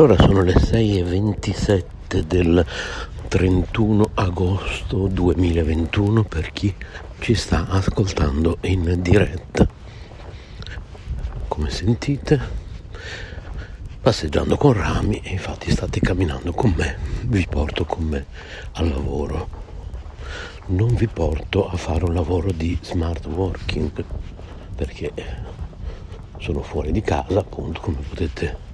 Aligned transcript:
Allora 0.00 0.16
sono 0.16 0.40
le 0.40 0.54
6.27 0.54 2.20
del 2.20 2.64
31 3.28 4.12
agosto 4.14 5.08
2021 5.08 6.22
per 6.24 6.52
chi 6.52 6.74
ci 7.18 7.34
sta 7.34 7.66
ascoltando 7.68 8.56
in 8.62 8.96
diretta. 9.02 9.68
Come 11.48 11.68
sentite, 11.68 12.40
passeggiando 14.00 14.56
con 14.56 14.72
rami 14.72 15.20
e 15.22 15.32
infatti 15.32 15.70
state 15.70 16.00
camminando 16.00 16.52
con 16.52 16.72
me, 16.74 16.96
vi 17.24 17.46
porto 17.46 17.84
con 17.84 18.04
me 18.04 18.24
al 18.72 18.88
lavoro. 18.88 19.48
Non 20.68 20.94
vi 20.94 21.08
porto 21.08 21.68
a 21.68 21.76
fare 21.76 22.04
un 22.04 22.14
lavoro 22.14 22.52
di 22.52 22.78
smart 22.80 23.26
working 23.26 24.02
perché 24.74 25.12
sono 26.38 26.62
fuori 26.62 26.90
di 26.90 27.02
casa, 27.02 27.40
appunto, 27.40 27.82
come 27.82 27.98
potete 27.98 28.69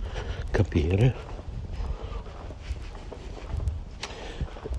capire. 0.57 1.15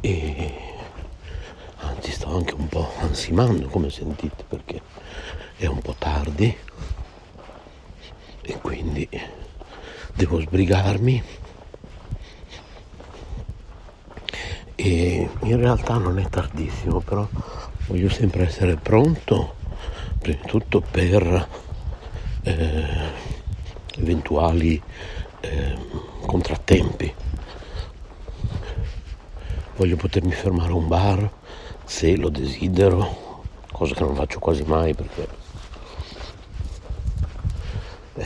E 0.01 0.53
anzi 1.77 2.11
sto 2.11 2.35
anche 2.35 2.55
un 2.55 2.67
po' 2.67 2.91
ansimando 2.99 3.67
come 3.67 3.91
sentite 3.91 4.43
perché 4.47 4.81
è 5.55 5.67
un 5.67 5.79
po' 5.79 5.93
tardi. 5.95 6.57
E 8.41 8.57
quindi 8.59 9.07
devo 10.13 10.39
sbrigarmi. 10.39 11.23
E 14.73 15.29
in 15.41 15.57
realtà 15.57 15.97
non 15.97 16.17
è 16.19 16.27
tardissimo 16.29 16.99
però 17.01 17.27
voglio 17.88 18.09
sempre 18.09 18.45
essere 18.45 18.75
pronto 18.75 19.55
prima 20.19 20.39
di 20.41 20.47
tutto 20.47 20.81
per 20.81 21.47
eh, 22.44 22.85
eventuali 23.97 24.81
contrattempi. 26.37 27.13
Voglio 29.75 29.95
potermi 29.95 30.31
fermare 30.31 30.71
a 30.71 30.75
un 30.75 30.87
bar 30.87 31.31
se 31.83 32.15
lo 32.15 32.29
desidero, 32.29 33.43
cosa 33.71 33.95
che 33.95 34.03
non 34.03 34.15
faccio 34.15 34.37
quasi 34.39 34.63
mai 34.63 34.93
perché 34.93 35.27
eh, 38.15 38.25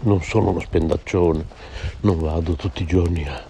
non 0.00 0.22
sono 0.22 0.50
uno 0.50 0.60
spendaccione, 0.60 1.44
non 2.00 2.20
vado 2.20 2.54
tutti 2.54 2.82
i 2.82 2.86
giorni 2.86 3.26
a 3.26 3.42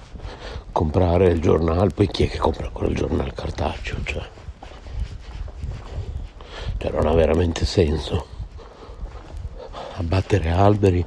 comprare 0.73 1.27
il 1.27 1.41
giornale, 1.41 1.91
poi 1.91 2.07
chi 2.09 2.25
è 2.25 2.31
che 2.31 2.39
compra 2.39 2.71
quel 2.71 2.95
giornale 2.95 3.33
cartaceo? 3.35 3.99
Cioè, 4.03 4.23
cioè 6.79 6.91
non 6.91 7.07
ha 7.07 7.13
veramente 7.13 7.67
senso 7.67 8.33
abbattere 9.97 10.51
alberi 10.51 11.05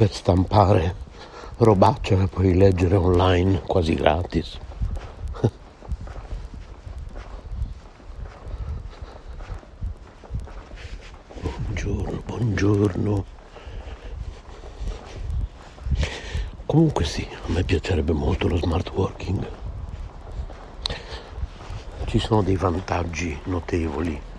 per 0.00 0.14
stampare 0.14 0.94
robaccia 1.58 2.16
che 2.16 2.26
puoi 2.26 2.54
leggere 2.54 2.96
online 2.96 3.60
quasi 3.60 3.92
gratis. 3.92 4.58
buongiorno, 11.36 12.22
buongiorno. 12.24 13.24
Comunque 16.64 17.04
sì, 17.04 17.28
a 17.30 17.50
me 17.52 17.62
piacerebbe 17.62 18.14
molto 18.14 18.48
lo 18.48 18.56
smart 18.56 18.90
working. 18.92 19.46
Ci 22.06 22.18
sono 22.18 22.40
dei 22.40 22.56
vantaggi 22.56 23.38
notevoli 23.44 24.29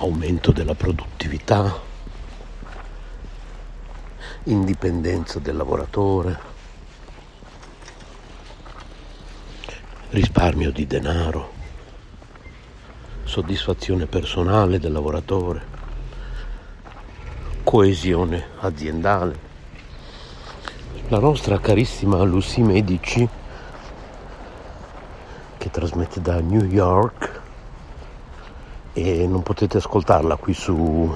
aumento 0.00 0.50
della 0.50 0.74
produttività, 0.74 1.78
indipendenza 4.44 5.38
del 5.40 5.56
lavoratore, 5.56 6.38
risparmio 10.10 10.72
di 10.72 10.86
denaro, 10.86 11.52
soddisfazione 13.24 14.06
personale 14.06 14.78
del 14.78 14.92
lavoratore, 14.92 15.62
coesione 17.62 18.46
aziendale. 18.60 19.48
La 21.08 21.18
nostra 21.18 21.60
carissima 21.60 22.22
Lucy 22.22 22.62
Medici, 22.62 23.28
che 25.58 25.70
trasmette 25.70 26.22
da 26.22 26.40
New 26.40 26.64
York, 26.64 27.39
e 28.92 29.26
non 29.26 29.42
potete 29.42 29.78
ascoltarla 29.78 30.36
qui 30.36 30.54
su 30.54 31.12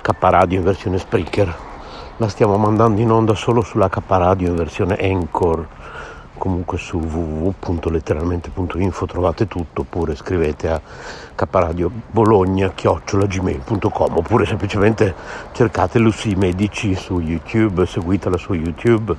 K 0.00 0.14
Radio 0.18 0.58
in 0.58 0.64
versione 0.64 0.98
Spreaker. 0.98 1.54
La 2.18 2.28
stiamo 2.28 2.56
mandando 2.56 3.00
in 3.00 3.10
onda 3.10 3.34
solo 3.34 3.62
sulla 3.62 3.88
K 3.88 4.00
Radio 4.06 4.48
in 4.48 4.56
versione 4.56 4.96
Anchor. 4.96 5.66
Comunque 6.38 6.76
su 6.76 6.98
www.letteralmente.info 6.98 9.06
trovate 9.06 9.48
tutto 9.48 9.80
oppure 9.82 10.14
scrivete 10.14 10.68
a 10.68 10.78
kradio 11.34 11.90
bologna 12.10 12.74
gmail.com 12.74 14.16
oppure 14.16 14.44
semplicemente 14.44 15.14
cercate 15.52 15.98
Lucy 15.98 16.34
Medici 16.34 16.94
su 16.94 17.20
YouTube, 17.20 17.86
seguitela 17.86 18.36
su 18.36 18.52
YouTube. 18.52 19.16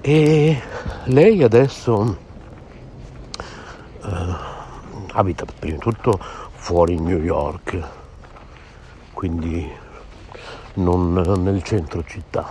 E 0.00 0.62
lei 1.04 1.42
adesso 1.42 2.26
abita 5.12 5.44
prima 5.58 5.76
di 5.76 5.80
tutto 5.80 6.18
fuori 6.52 6.98
New 6.98 7.18
York, 7.18 7.78
quindi 9.12 9.70
non 10.74 11.12
nel 11.42 11.62
centro 11.62 12.04
città. 12.04 12.46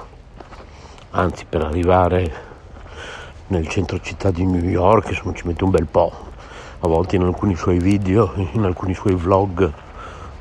Anzi, 1.12 1.46
per 1.48 1.64
arrivare 1.64 2.46
nel 3.48 3.68
centro 3.68 4.00
città 4.00 4.30
di 4.30 4.46
New 4.46 4.64
York 4.64 5.10
insomma, 5.10 5.34
ci 5.34 5.48
mette 5.48 5.64
un 5.64 5.70
bel 5.70 5.86
po'. 5.86 6.12
A 6.80 6.88
volte 6.88 7.16
in 7.16 7.24
alcuni 7.24 7.56
suoi 7.56 7.80
video, 7.80 8.34
in 8.54 8.64
alcuni 8.64 8.94
suoi 8.94 9.16
vlog 9.16 9.72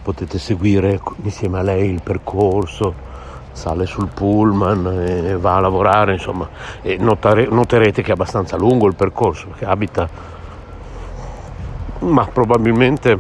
potete 0.03 0.39
seguire 0.39 1.01
insieme 1.23 1.59
a 1.59 1.62
lei 1.62 1.91
il 1.91 2.03
percorso, 2.03 2.95
sale 3.53 3.87
sul 3.87 4.09
pullman 4.09 4.87
e 5.07 5.37
va 5.37 5.57
a 5.57 5.61
lavorare, 5.61 6.12
insomma, 6.12 6.49
e 6.83 6.97
notare, 6.99 7.47
noterete 7.47 8.03
che 8.03 8.11
è 8.11 8.12
abbastanza 8.12 8.57
lungo 8.57 8.87
il 8.87 8.95
percorso, 8.95 9.47
perché 9.49 9.65
abita 9.65 10.35
ma 12.01 12.27
probabilmente 12.27 13.19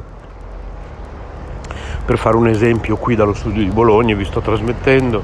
per 2.04 2.18
fare 2.18 2.36
un 2.36 2.48
esempio 2.48 2.96
qui 2.96 3.16
dallo 3.16 3.34
studio 3.34 3.62
di 3.62 3.70
Bologna 3.70 4.14
vi 4.14 4.24
sto 4.24 4.40
trasmettendo 4.40 5.22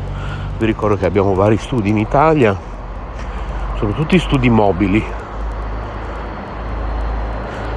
vi 0.59 0.67
ricordo 0.67 0.97
che 0.97 1.07
abbiamo 1.07 1.35
vari 1.35 1.59
studi 1.59 1.91
in 1.91 1.99
Italia 1.99 2.71
sono 3.83 3.95
tutti 3.95 4.17
studi 4.21 4.49
mobili. 4.49 5.05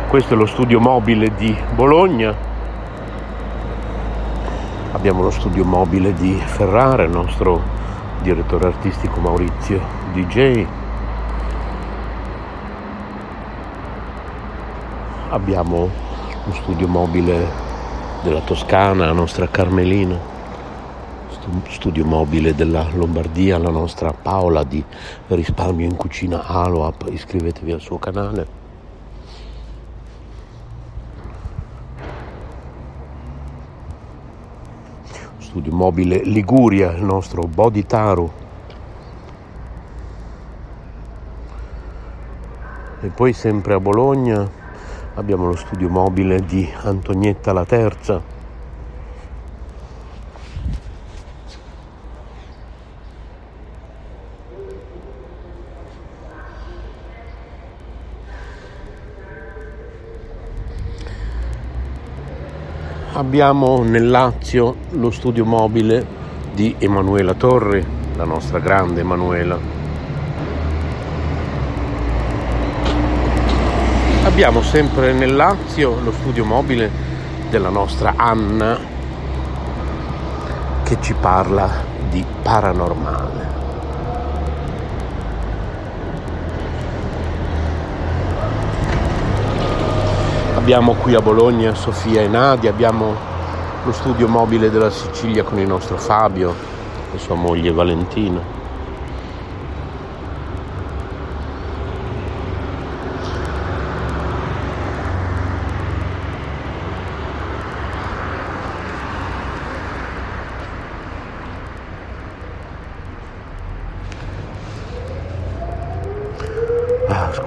Questo 0.08 0.36
è 0.36 0.38
lo 0.38 0.46
studio 0.46 0.80
mobile 0.80 1.34
di 1.34 1.58
Bologna. 1.74 2.32
Abbiamo 4.92 5.24
lo 5.24 5.32
studio 5.32 5.66
mobile 5.66 6.14
di 6.14 6.40
Ferrara 6.46 7.02
il 7.02 7.10
nostro 7.10 7.60
direttore 8.22 8.68
artistico 8.68 9.20
Maurizio 9.20 9.82
DJ 10.14 10.66
abbiamo 15.36 15.90
lo 16.46 16.54
studio 16.54 16.88
mobile 16.88 17.46
della 18.24 18.40
Toscana, 18.40 19.06
la 19.06 19.12
nostra 19.12 19.50
Carmelina, 19.50 20.18
studio 21.68 22.06
mobile 22.06 22.56
della 22.56 22.88
Lombardia, 22.94 23.58
la 23.58 23.70
nostra 23.70 24.14
Paola 24.14 24.64
di 24.64 24.84
Risparmio 25.28 25.86
in 25.86 25.98
Cucina 25.98 26.46
Aloap, 26.46 27.08
iscrivetevi 27.12 27.74
al 27.74 27.82
suo 27.82 27.98
canale. 27.98 28.64
Studio 35.40 35.74
mobile 35.74 36.22
Liguria, 36.24 36.92
il 36.92 37.04
nostro 37.04 37.44
Bodhitaru. 37.44 38.32
E 43.02 43.08
poi 43.10 43.34
sempre 43.34 43.74
a 43.74 43.80
Bologna 43.80 44.64
abbiamo 45.16 45.46
lo 45.48 45.56
studio 45.56 45.90
mobile 45.90 46.44
di 46.46 46.70
Antonietta 46.84 47.54
la 47.54 47.66
Terza. 47.66 48.34
Abbiamo 63.14 63.82
nel 63.82 64.10
Lazio 64.10 64.76
lo 64.92 65.10
studio 65.10 65.46
mobile 65.46 66.06
di 66.54 66.76
Emanuela 66.80 67.34
Torri, 67.34 67.84
la 68.18 68.26
nostra 68.26 68.60
grande 68.60 69.00
Emanuela. 69.00 69.75
Abbiamo 74.36 74.62
sempre 74.64 75.14
nel 75.14 75.34
Lazio 75.34 75.98
lo 76.04 76.12
studio 76.12 76.44
mobile 76.44 76.92
della 77.50 77.70
nostra 77.70 78.16
Anna 78.18 78.78
che 80.84 80.98
ci 81.00 81.14
parla 81.14 81.70
di 82.10 82.22
paranormale. 82.42 83.48
Abbiamo 90.58 90.96
qui 90.96 91.16
a 91.16 91.22
Bologna 91.22 91.74
Sofia 91.74 92.20
e 92.20 92.28
Nadia, 92.28 92.72
abbiamo 92.72 93.16
lo 93.86 93.92
studio 93.94 94.28
mobile 94.28 94.70
della 94.70 94.92
Sicilia 94.92 95.44
con 95.44 95.60
il 95.60 95.68
nostro 95.68 95.96
Fabio 95.96 96.54
e 97.14 97.18
sua 97.20 97.36
moglie 97.36 97.72
Valentina. 97.72 98.56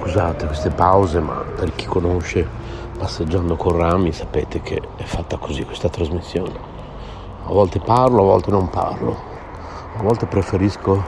scusate 0.09 0.47
queste 0.59 0.71
pause, 0.75 1.21
ma 1.21 1.41
per 1.55 1.73
chi 1.73 1.85
conosce 1.85 2.67
Passeggiando 2.99 3.55
con 3.55 3.77
Rami 3.77 4.11
sapete 4.11 4.59
che 4.59 4.81
è 4.97 5.03
fatta 5.03 5.37
così 5.37 5.63
questa 5.63 5.87
trasmissione. 5.87 6.51
A 7.45 7.49
volte 7.49 7.79
parlo, 7.79 8.23
a 8.23 8.25
volte 8.25 8.51
non 8.51 8.69
parlo. 8.69 9.15
A 9.97 10.03
volte 10.03 10.25
preferisco 10.25 11.01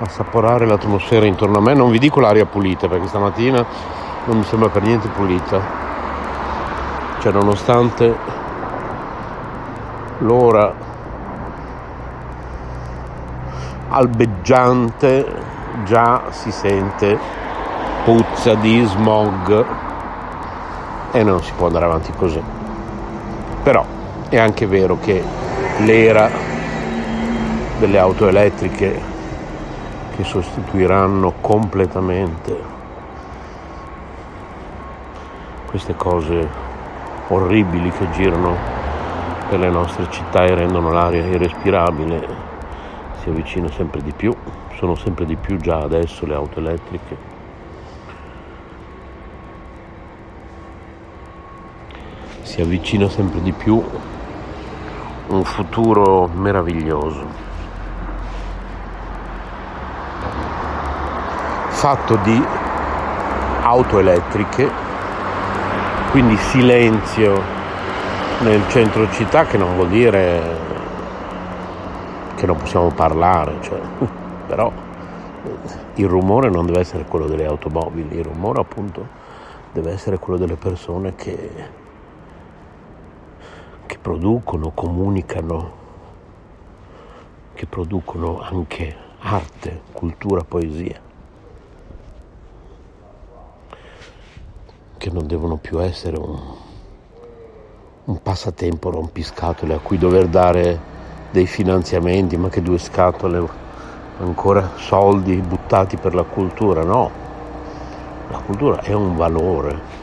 assaporare 0.00 0.66
l'atmosfera 0.66 1.24
intorno 1.24 1.56
a 1.56 1.60
me. 1.62 1.72
Non 1.72 1.90
vi 1.90 1.98
dico 1.98 2.20
l'aria 2.20 2.44
pulita 2.44 2.88
perché 2.88 3.06
stamattina 3.06 3.64
non 4.26 4.36
mi 4.36 4.44
sembra 4.44 4.68
per 4.68 4.82
niente 4.82 5.08
pulita. 5.08 5.60
Cioè 7.20 7.32
nonostante 7.32 8.14
l'ora 10.18 10.74
albeggiante 13.88 15.26
già 15.84 16.24
si 16.28 16.52
sente 16.52 17.41
puzza 18.04 18.54
di 18.54 18.82
smog 18.84 19.64
e 21.12 21.22
non 21.22 21.40
si 21.42 21.52
può 21.56 21.66
andare 21.66 21.84
avanti 21.84 22.12
così. 22.12 22.42
Però 23.62 23.84
è 24.28 24.38
anche 24.38 24.66
vero 24.66 24.98
che 24.98 25.22
l'era 25.78 26.28
delle 27.78 27.98
auto 27.98 28.26
elettriche 28.26 29.00
che 30.16 30.24
sostituiranno 30.24 31.34
completamente 31.40 32.70
queste 35.66 35.94
cose 35.94 36.48
orribili 37.28 37.90
che 37.90 38.10
girano 38.10 38.56
per 39.48 39.60
le 39.60 39.70
nostre 39.70 40.06
città 40.10 40.44
e 40.44 40.54
rendono 40.54 40.90
l'aria 40.90 41.24
irrespirabile 41.24 42.50
si 43.22 43.28
avvicina 43.28 43.70
sempre 43.70 44.02
di 44.02 44.12
più, 44.12 44.34
sono 44.76 44.96
sempre 44.96 45.24
di 45.24 45.36
più 45.36 45.56
già 45.56 45.78
adesso 45.78 46.26
le 46.26 46.34
auto 46.34 46.58
elettriche 46.58 47.31
si 52.52 52.60
avvicina 52.60 53.08
sempre 53.08 53.40
di 53.40 53.50
più 53.52 53.82
un 55.28 55.42
futuro 55.42 56.28
meraviglioso, 56.34 57.24
fatto 61.68 62.16
di 62.16 62.44
auto 63.62 63.98
elettriche, 63.98 64.70
quindi 66.10 66.36
silenzio 66.36 67.40
nel 68.40 68.68
centro 68.68 69.10
città 69.12 69.46
che 69.46 69.56
non 69.56 69.74
vuol 69.74 69.88
dire 69.88 70.58
che 72.34 72.44
non 72.44 72.58
possiamo 72.58 72.90
parlare, 72.90 73.56
cioè, 73.62 73.80
però 74.46 74.70
il 75.94 76.06
rumore 76.06 76.50
non 76.50 76.66
deve 76.66 76.80
essere 76.80 77.06
quello 77.06 77.24
delle 77.24 77.46
automobili, 77.46 78.18
il 78.18 78.24
rumore 78.24 78.60
appunto 78.60 79.06
deve 79.72 79.92
essere 79.92 80.18
quello 80.18 80.38
delle 80.38 80.56
persone 80.56 81.14
che 81.14 81.80
che 83.92 83.98
producono, 83.98 84.70
comunicano, 84.70 85.70
che 87.52 87.66
producono 87.66 88.40
anche 88.40 88.96
arte, 89.18 89.82
cultura, 89.92 90.42
poesia, 90.42 90.98
che 94.96 95.10
non 95.10 95.26
devono 95.26 95.58
più 95.58 95.78
essere 95.78 96.16
un, 96.16 96.40
un 98.04 98.22
passatempo 98.22 98.88
rompiscatole 98.88 99.74
a 99.74 99.78
cui 99.78 99.98
dover 99.98 100.26
dare 100.26 100.80
dei 101.30 101.46
finanziamenti, 101.46 102.38
ma 102.38 102.48
che 102.48 102.62
due 102.62 102.78
scatole 102.78 103.46
ancora 104.20 104.70
soldi 104.76 105.36
buttati 105.36 105.98
per 105.98 106.14
la 106.14 106.24
cultura, 106.24 106.82
no. 106.82 107.10
La 108.30 108.38
cultura 108.38 108.80
è 108.80 108.94
un 108.94 109.16
valore, 109.16 110.01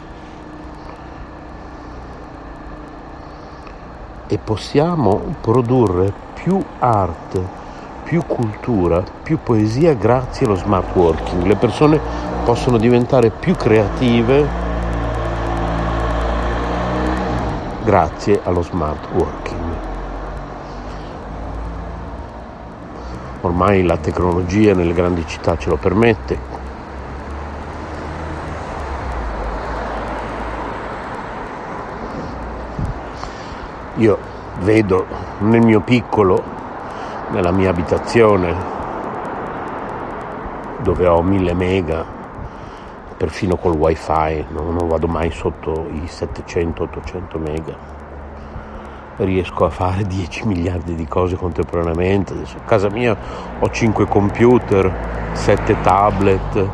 e 4.32 4.38
possiamo 4.38 5.20
produrre 5.42 6.14
più 6.36 6.64
arte, 6.78 7.44
più 8.04 8.24
cultura, 8.28 9.04
più 9.24 9.40
poesia 9.42 9.96
grazie 9.96 10.46
allo 10.46 10.56
smart 10.56 10.96
working. 10.96 11.44
Le 11.44 11.56
persone 11.56 12.00
possono 12.46 12.78
diventare 12.78 13.32
più 13.32 13.56
creative 13.56 14.48
grazie 17.84 18.40
allo 18.44 18.62
smart 18.62 19.08
working. 19.14 19.60
Ormai 23.42 23.84
la 23.84 23.98
tecnologia 23.98 24.76
nelle 24.76 24.94
grandi 24.94 25.26
città 25.26 25.58
ce 25.58 25.70
lo 25.70 25.78
permette, 25.78 26.38
Io 34.00 34.18
vedo 34.62 35.06
nel 35.40 35.60
mio 35.60 35.82
piccolo, 35.82 36.42
nella 37.32 37.52
mia 37.52 37.70
abitazione, 37.70 38.56
dove 40.82 41.06
ho 41.06 41.22
1000 41.22 41.54
mega, 41.54 42.06
perfino 43.18 43.58
col 43.58 43.76
wifi, 43.76 44.46
non, 44.52 44.74
non 44.74 44.88
vado 44.88 45.08
mai 45.08 45.32
sotto 45.32 45.88
i 45.92 46.04
700-800 46.06 47.42
mega. 47.42 47.76
Riesco 49.18 49.66
a 49.66 49.70
fare 49.70 50.04
10 50.08 50.48
miliardi 50.48 50.96
di 50.96 51.06
cose 51.06 51.36
contemporaneamente. 51.36 52.32
Adesso 52.32 52.56
a 52.56 52.62
casa 52.66 52.90
mia 52.90 53.18
ho 53.60 53.70
5 53.70 54.06
computer, 54.06 55.30
7 55.34 55.76
tablet, 55.82 56.68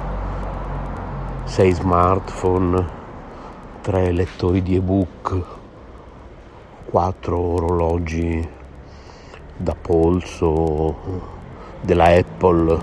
6 1.46 1.72
smartphone, 1.72 2.86
3 3.82 4.12
lettori 4.12 4.62
di 4.62 4.76
ebook 4.76 5.64
quattro 6.86 7.38
orologi 7.38 8.48
da 9.58 9.76
polso 9.76 11.24
della 11.82 12.06
Apple, 12.06 12.80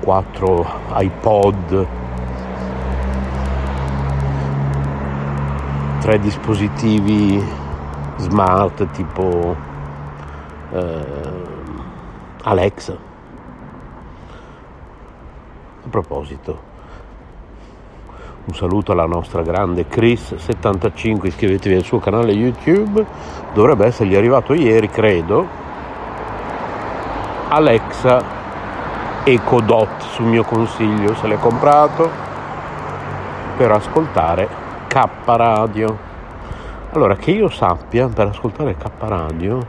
quattro 0.00 0.66
iPod, 0.92 1.86
tre 6.00 6.18
dispositivi 6.20 7.42
smart 8.18 8.90
tipo 8.92 9.56
eh, 10.72 11.42
Alexa. 12.42 12.92
A 15.84 15.88
proposito, 15.88 16.72
un 18.46 18.54
saluto 18.54 18.92
alla 18.92 19.06
nostra 19.06 19.42
grande 19.42 19.86
Chris75, 19.88 21.26
iscrivetevi 21.26 21.76
al 21.76 21.82
suo 21.82 21.98
canale 21.98 22.32
YouTube, 22.32 23.04
dovrebbe 23.54 23.86
essergli 23.86 24.14
arrivato 24.14 24.52
ieri, 24.52 24.88
credo. 24.88 25.46
Alexa 27.48 28.22
Echo 29.24 29.60
Dot 29.60 30.02
sul 30.10 30.26
mio 30.26 30.44
consiglio, 30.44 31.14
se 31.14 31.26
l'è 31.26 31.38
comprato 31.38 32.10
per 33.56 33.70
ascoltare 33.70 34.48
K 34.88 35.08
Radio. 35.24 36.12
Allora, 36.92 37.16
che 37.16 37.30
io 37.30 37.48
sappia, 37.48 38.08
per 38.08 38.26
ascoltare 38.26 38.76
K 38.76 38.90
Radio, 38.98 39.66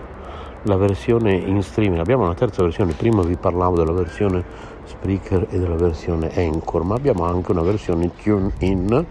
la 0.63 0.75
versione 0.75 1.33
in 1.33 1.61
streaming, 1.63 1.99
abbiamo 1.99 2.23
una 2.23 2.33
terza 2.33 2.61
versione, 2.61 2.91
prima 2.93 3.21
vi 3.21 3.37
parlavo 3.37 3.77
della 3.77 3.93
versione 3.93 4.43
Spreaker 4.85 5.47
e 5.49 5.59
della 5.59 5.75
versione 5.75 6.31
Anchor, 6.35 6.83
ma 6.83 6.95
abbiamo 6.95 7.25
anche 7.25 7.51
una 7.51 7.61
versione 7.61 8.11
TuneIn 8.15 9.05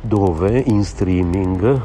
dove 0.00 0.62
in 0.66 0.84
streaming 0.84 1.80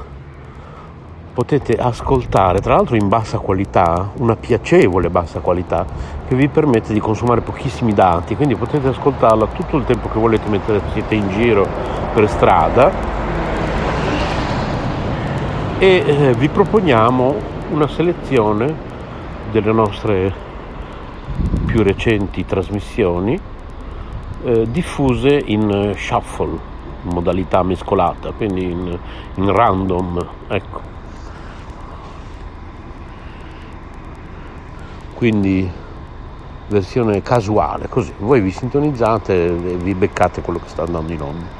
potete 1.33 1.75
ascoltare, 1.75 2.59
tra 2.59 2.75
l'altro 2.75 2.97
in 2.97 3.07
bassa 3.07 3.37
qualità, 3.37 4.11
una 4.17 4.35
piacevole 4.35 5.09
bassa 5.09 5.39
qualità, 5.39 5.85
che 6.27 6.35
vi 6.35 6.49
permette 6.49 6.91
di 6.91 6.99
consumare 6.99 7.39
pochissimi 7.39 7.93
dati, 7.93 8.35
quindi 8.35 8.55
potete 8.55 8.89
ascoltarla 8.89 9.47
tutto 9.47 9.77
il 9.77 9.85
tempo 9.85 10.09
che 10.09 10.19
volete 10.19 10.49
mentre 10.49 10.81
siete 10.91 11.15
in 11.15 11.29
giro 11.29 11.65
per 12.13 12.27
strada. 12.27 12.91
E 15.77 16.03
eh, 16.05 16.33
vi 16.33 16.49
proponiamo 16.49 17.35
una 17.71 17.87
selezione 17.87 18.75
delle 19.51 19.71
nostre 19.71 20.47
più 21.65 21.83
recenti 21.83 22.45
trasmissioni 22.45 23.39
eh, 24.43 24.71
diffuse 24.71 25.41
in 25.45 25.93
shuffle, 25.95 26.57
modalità 27.03 27.63
mescolata, 27.63 28.31
quindi 28.31 28.63
in, 28.63 28.97
in 29.35 29.51
random, 29.51 30.27
ecco. 30.47 30.97
quindi 35.19 35.69
versione 36.69 37.21
casuale, 37.21 37.89
così 37.89 38.13
voi 38.19 38.39
vi 38.39 38.51
sintonizzate 38.51 39.47
e 39.47 39.75
vi 39.75 39.93
beccate 39.93 40.39
quello 40.39 40.59
che 40.59 40.69
sta 40.69 40.83
andando 40.83 41.11
in 41.11 41.21
onda. 41.21 41.58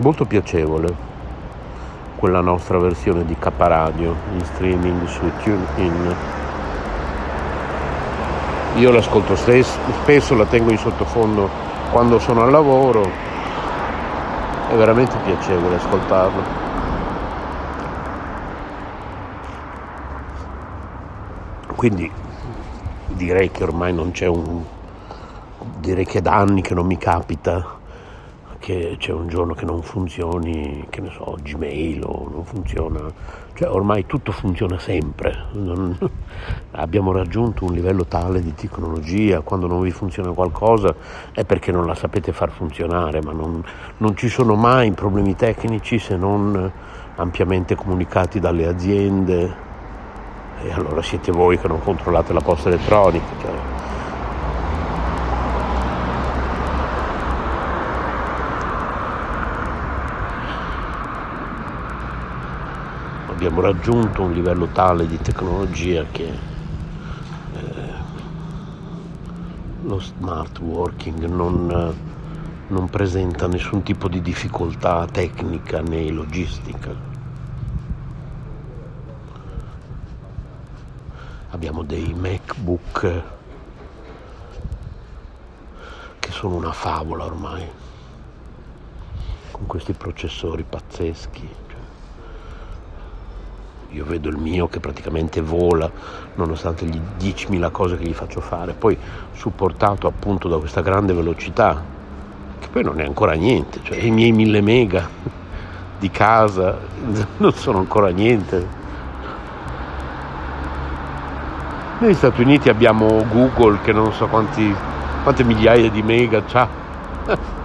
Molto 0.00 0.24
piacevole 0.24 1.08
quella 2.16 2.40
nostra 2.40 2.78
versione 2.78 3.24
di 3.24 3.36
K 3.38 3.50
Radio 3.56 4.14
in 4.32 4.44
streaming 4.44 5.06
su 5.06 5.30
TuneIn. 5.42 6.14
Io 8.76 8.90
l'ascolto 8.90 9.36
stesso, 9.36 9.78
spesso 10.02 10.34
la 10.34 10.46
tengo 10.46 10.70
in 10.70 10.78
sottofondo 10.78 11.48
quando 11.90 12.18
sono 12.18 12.42
al 12.42 12.50
lavoro 12.50 13.08
è 14.70 14.74
veramente 14.74 15.16
piacevole 15.24 15.76
ascoltarlo. 15.76 16.42
Quindi 21.74 22.10
direi 23.06 23.50
che 23.50 23.62
ormai 23.64 23.92
non 23.92 24.12
c'è 24.12 24.26
un... 24.26 24.62
direi 25.78 26.04
che 26.04 26.18
è 26.18 26.22
da 26.22 26.34
anni 26.34 26.60
che 26.60 26.74
non 26.74 26.86
mi 26.86 26.98
capita 26.98 27.78
che 28.60 28.96
c'è 28.98 29.10
un 29.12 29.26
giorno 29.26 29.54
che 29.54 29.64
non 29.64 29.82
funzioni, 29.82 30.86
che 30.90 31.00
ne 31.00 31.10
so, 31.10 31.36
Gmail 31.42 32.04
o 32.04 32.28
non 32.30 32.44
funziona, 32.44 33.00
cioè 33.54 33.70
ormai 33.70 34.04
tutto 34.04 34.32
funziona 34.32 34.78
sempre, 34.78 35.46
non, 35.52 35.96
abbiamo 36.72 37.10
raggiunto 37.10 37.64
un 37.64 37.72
livello 37.72 38.04
tale 38.04 38.42
di 38.42 38.54
tecnologia, 38.54 39.40
quando 39.40 39.66
non 39.66 39.80
vi 39.80 39.90
funziona 39.90 40.30
qualcosa 40.32 40.94
è 41.32 41.44
perché 41.44 41.72
non 41.72 41.86
la 41.86 41.94
sapete 41.94 42.32
far 42.32 42.50
funzionare, 42.50 43.22
ma 43.22 43.32
non, 43.32 43.64
non 43.96 44.14
ci 44.14 44.28
sono 44.28 44.54
mai 44.54 44.92
problemi 44.92 45.34
tecnici 45.34 45.98
se 45.98 46.16
non 46.16 46.70
ampiamente 47.16 47.74
comunicati 47.74 48.40
dalle 48.40 48.66
aziende 48.66 49.68
e 50.62 50.72
allora 50.72 51.00
siete 51.00 51.32
voi 51.32 51.58
che 51.58 51.66
non 51.66 51.80
controllate 51.80 52.34
la 52.34 52.40
posta 52.40 52.68
elettronica. 52.68 53.26
Cioè, 53.40 53.50
abbiamo 63.40 63.62
raggiunto 63.62 64.20
un 64.20 64.34
livello 64.34 64.66
tale 64.66 65.06
di 65.06 65.16
tecnologia 65.16 66.04
che 66.12 66.28
eh, 67.54 67.92
lo 69.84 69.98
smart 69.98 70.58
working 70.58 71.24
non, 71.24 71.96
non 72.66 72.90
presenta 72.90 73.46
nessun 73.46 73.82
tipo 73.82 74.08
di 74.08 74.20
difficoltà 74.20 75.06
tecnica 75.06 75.80
né 75.80 76.10
logistica. 76.10 76.94
Abbiamo 81.48 81.82
dei 81.82 82.12
MacBook 82.12 83.22
che 86.18 86.30
sono 86.30 86.56
una 86.56 86.72
favola 86.72 87.24
ormai, 87.24 87.66
con 89.50 89.64
questi 89.64 89.94
processori 89.94 90.62
pazzeschi 90.62 91.69
io 93.92 94.04
vedo 94.04 94.28
il 94.28 94.36
mio 94.36 94.68
che 94.68 94.78
praticamente 94.78 95.40
vola 95.40 95.90
nonostante 96.34 96.84
gli 96.84 97.00
10.000 97.18 97.70
cose 97.70 97.96
che 97.96 98.04
gli 98.04 98.14
faccio 98.14 98.40
fare, 98.40 98.72
poi 98.72 98.96
supportato 99.32 100.06
appunto 100.06 100.48
da 100.48 100.58
questa 100.58 100.80
grande 100.80 101.12
velocità, 101.12 101.82
che 102.60 102.68
poi 102.68 102.84
non 102.84 103.00
è 103.00 103.04
ancora 103.04 103.32
niente, 103.32 103.80
cioè 103.82 103.98
i 103.98 104.10
miei 104.10 104.32
1000 104.32 104.60
mega 104.60 105.08
di 105.98 106.10
casa 106.10 106.78
non 107.38 107.52
sono 107.52 107.78
ancora 107.78 108.08
niente. 108.10 108.78
Negli 111.98 112.14
Stati 112.14 112.40
Uniti 112.40 112.68
abbiamo 112.68 113.26
Google 113.30 113.80
che 113.82 113.92
non 113.92 114.12
so 114.12 114.26
quanti, 114.28 114.74
quante 115.22 115.44
migliaia 115.44 115.90
di 115.90 116.02
mega 116.02 116.42
c'ha. 116.44 116.68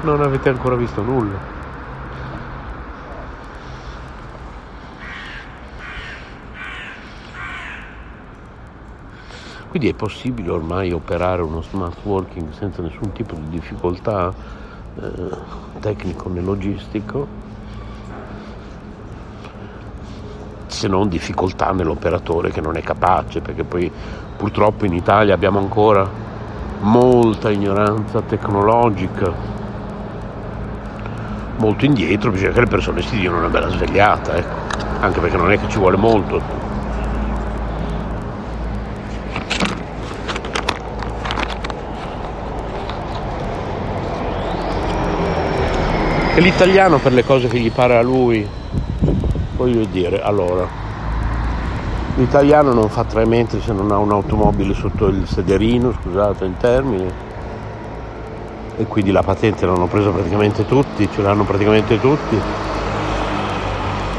Non 0.00 0.22
avete 0.22 0.48
ancora 0.48 0.76
visto 0.76 1.02
nulla. 1.02 1.57
Quindi 9.68 9.88
è 9.88 9.94
possibile 9.94 10.50
ormai 10.50 10.92
operare 10.92 11.42
uno 11.42 11.60
smart 11.60 11.98
working 12.02 12.52
senza 12.52 12.80
nessun 12.80 13.12
tipo 13.12 13.34
di 13.34 13.48
difficoltà 13.50 14.32
eh, 15.00 15.80
tecnico 15.80 16.28
né 16.30 16.40
logistico, 16.40 17.26
se 20.66 20.88
non 20.88 21.08
difficoltà 21.08 21.72
nell'operatore 21.72 22.50
che 22.50 22.60
non 22.60 22.76
è 22.76 22.82
capace, 22.82 23.40
perché 23.40 23.64
poi 23.64 23.90
purtroppo 24.36 24.86
in 24.86 24.94
Italia 24.94 25.34
abbiamo 25.34 25.58
ancora 25.58 26.08
molta 26.80 27.50
ignoranza 27.50 28.22
tecnologica, 28.22 29.32
molto 31.58 31.84
indietro, 31.84 32.30
bisogna 32.30 32.52
che 32.52 32.60
le 32.60 32.66
persone 32.66 33.02
si 33.02 33.18
diano 33.18 33.38
una 33.38 33.48
bella 33.48 33.68
svegliata, 33.68 34.36
ecco. 34.36 34.54
anche 35.00 35.20
perché 35.20 35.36
non 35.36 35.50
è 35.50 35.58
che 35.58 35.68
ci 35.68 35.78
vuole 35.78 35.96
molto. 35.96 36.67
Che 46.38 46.44
l'italiano 46.44 46.98
per 46.98 47.12
le 47.12 47.24
cose 47.24 47.48
che 47.48 47.58
gli 47.58 47.72
pare 47.72 47.96
a 47.96 48.00
lui, 48.00 48.48
voglio 49.56 49.84
dire, 49.86 50.22
allora, 50.22 50.64
l'italiano 52.14 52.72
non 52.72 52.88
fa 52.88 53.02
tre 53.02 53.26
mentre 53.26 53.60
se 53.60 53.72
non 53.72 53.90
ha 53.90 53.98
un'automobile 53.98 54.72
sotto 54.72 55.08
il 55.08 55.26
sederino, 55.26 55.92
scusate 56.00 56.44
il 56.44 56.54
termine, 56.56 57.12
e 58.76 58.84
quindi 58.84 59.10
la 59.10 59.24
patente 59.24 59.66
l'hanno 59.66 59.88
presa 59.88 60.10
praticamente 60.10 60.64
tutti, 60.64 61.08
ce 61.12 61.22
l'hanno 61.22 61.42
praticamente 61.42 61.98
tutti. 61.98 62.40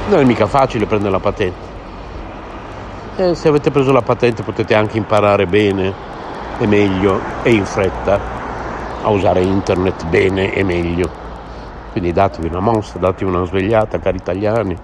Non 0.09 0.19
è 0.19 0.23
mica 0.25 0.45
facile 0.45 0.87
prendere 0.87 1.11
la 1.11 1.19
patente. 1.19 1.67
E 3.15 3.33
se 3.33 3.47
avete 3.47 3.71
preso 3.71 3.93
la 3.93 4.01
patente 4.01 4.43
potete 4.43 4.75
anche 4.75 4.97
imparare 4.97 5.47
bene 5.47 5.93
e 6.57 6.67
meglio 6.67 7.17
e 7.43 7.51
in 7.51 7.63
fretta 7.63 8.19
a 9.03 9.07
usare 9.07 9.39
internet 9.39 10.05
bene 10.07 10.53
e 10.53 10.65
meglio. 10.65 11.27
Quindi 11.91 12.11
datevi 12.11 12.47
una 12.47 12.59
mossa, 12.59 12.99
datevi 12.99 13.29
una 13.29 13.45
svegliata, 13.45 13.99
cari 13.99 14.17
italiani. 14.17 14.77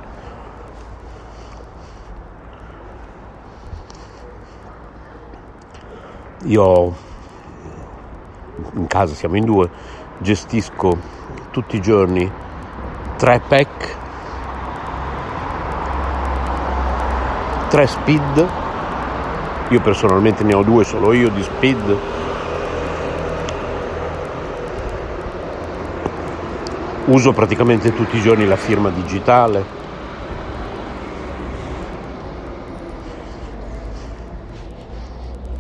Io 6.44 6.96
in 8.74 8.88
casa 8.88 9.14
siamo 9.14 9.38
in 9.38 9.46
due, 9.46 9.70
gestisco 10.20 10.98
tutti 11.52 11.78
i 11.78 11.82
giorni 11.82 12.30
tre 13.18 13.42
pack, 13.48 13.96
tre 17.70 17.88
speed, 17.88 18.50
io 19.70 19.82
personalmente 19.82 20.44
ne 20.44 20.54
ho 20.54 20.64
due 20.64 20.84
solo 20.84 21.14
io 21.14 21.30
di 21.30 21.42
speed 21.42 21.98
uso 27.08 27.34
praticamente 27.34 27.94
tutti 27.94 28.18
i 28.18 28.22
giorni 28.22 28.46
la 28.46 28.56
firma 28.56 28.90
digitale. 28.90 29.84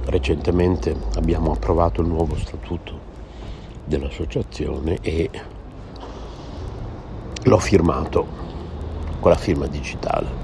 Recentemente 0.06 0.96
abbiamo 1.16 1.52
approvato 1.52 2.02
il 2.02 2.08
nuovo 2.08 2.36
statuto 2.36 3.00
dell'associazione 3.84 4.98
e 5.02 5.30
l'ho 7.44 7.60
firmato 7.60 8.26
con 9.20 9.30
la 9.30 9.38
firma 9.38 9.68
digitale. 9.68 10.44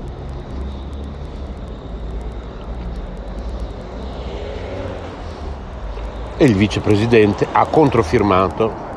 E 6.37 6.45
il 6.45 6.55
vicepresidente 6.55 7.47
ha 7.51 7.65
controfirmato 7.65 8.89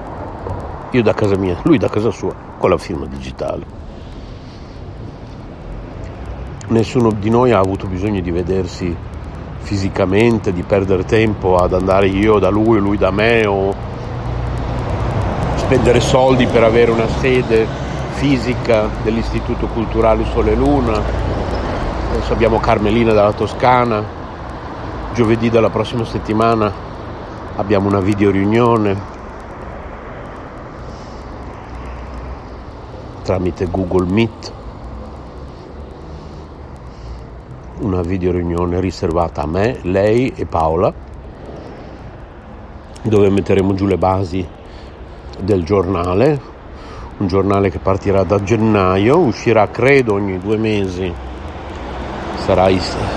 io 0.94 1.02
da 1.02 1.12
casa 1.12 1.37
mia, 1.37 1.59
lui 1.64 1.76
da 1.76 1.88
casa 1.88 2.12
sua, 2.12 2.33
con 2.57 2.70
la 2.70 2.78
firma 2.78 3.04
digitale. 3.07 3.83
Nessuno 6.68 7.11
di 7.11 7.30
noi 7.30 7.50
ha 7.50 7.59
avuto 7.59 7.88
bisogno 7.88 8.20
di 8.20 8.30
vedersi 8.30 8.96
fisicamente, 9.59 10.52
di 10.52 10.62
perdere 10.62 11.04
tempo 11.04 11.57
ad 11.57 11.72
andare 11.72 12.07
io 12.07 12.38
da 12.38 12.48
lui, 12.48 12.78
lui 12.78 12.96
da 12.96 13.11
me 13.11 13.44
o 13.44 13.74
spendere 15.57 15.98
soldi 15.98 16.46
per 16.46 16.62
avere 16.62 16.92
una 16.92 17.09
sede 17.09 17.66
fisica 18.12 18.88
dell'Istituto 19.02 19.66
Culturale 19.66 20.24
Sole 20.33 20.52
e 20.52 20.54
Luna. 20.54 21.02
Adesso 22.12 22.33
abbiamo 22.33 22.61
Carmelina 22.61 23.12
dalla 23.12 23.33
Toscana. 23.33 24.00
Giovedì 25.12 25.50
della 25.50 25.70
prossima 25.70 26.04
settimana 26.04 26.72
abbiamo 27.57 27.88
una 27.88 28.00
video 28.00 28.30
riunione 28.30 29.13
tramite 33.24 33.66
Google 33.70 34.04
Meet, 34.04 34.52
una 37.80 38.02
video 38.02 38.32
riunione 38.32 38.80
riservata 38.80 39.42
a 39.42 39.46
me, 39.46 39.78
lei 39.82 40.30
e 40.37 40.44
Paola, 40.44 40.92
dove 43.00 43.30
metteremo 43.30 43.72
giù 43.72 43.87
le 43.87 43.96
basi 43.96 44.46
del 45.40 45.64
giornale, 45.64 46.38
un 47.16 47.26
giornale 47.26 47.70
che 47.70 47.78
partirà 47.78 48.24
da 48.24 48.42
gennaio, 48.42 49.18
uscirà 49.18 49.68
credo 49.68 50.12
ogni 50.12 50.38
due 50.38 50.58
mesi, 50.58 51.10
sarà 52.44 52.68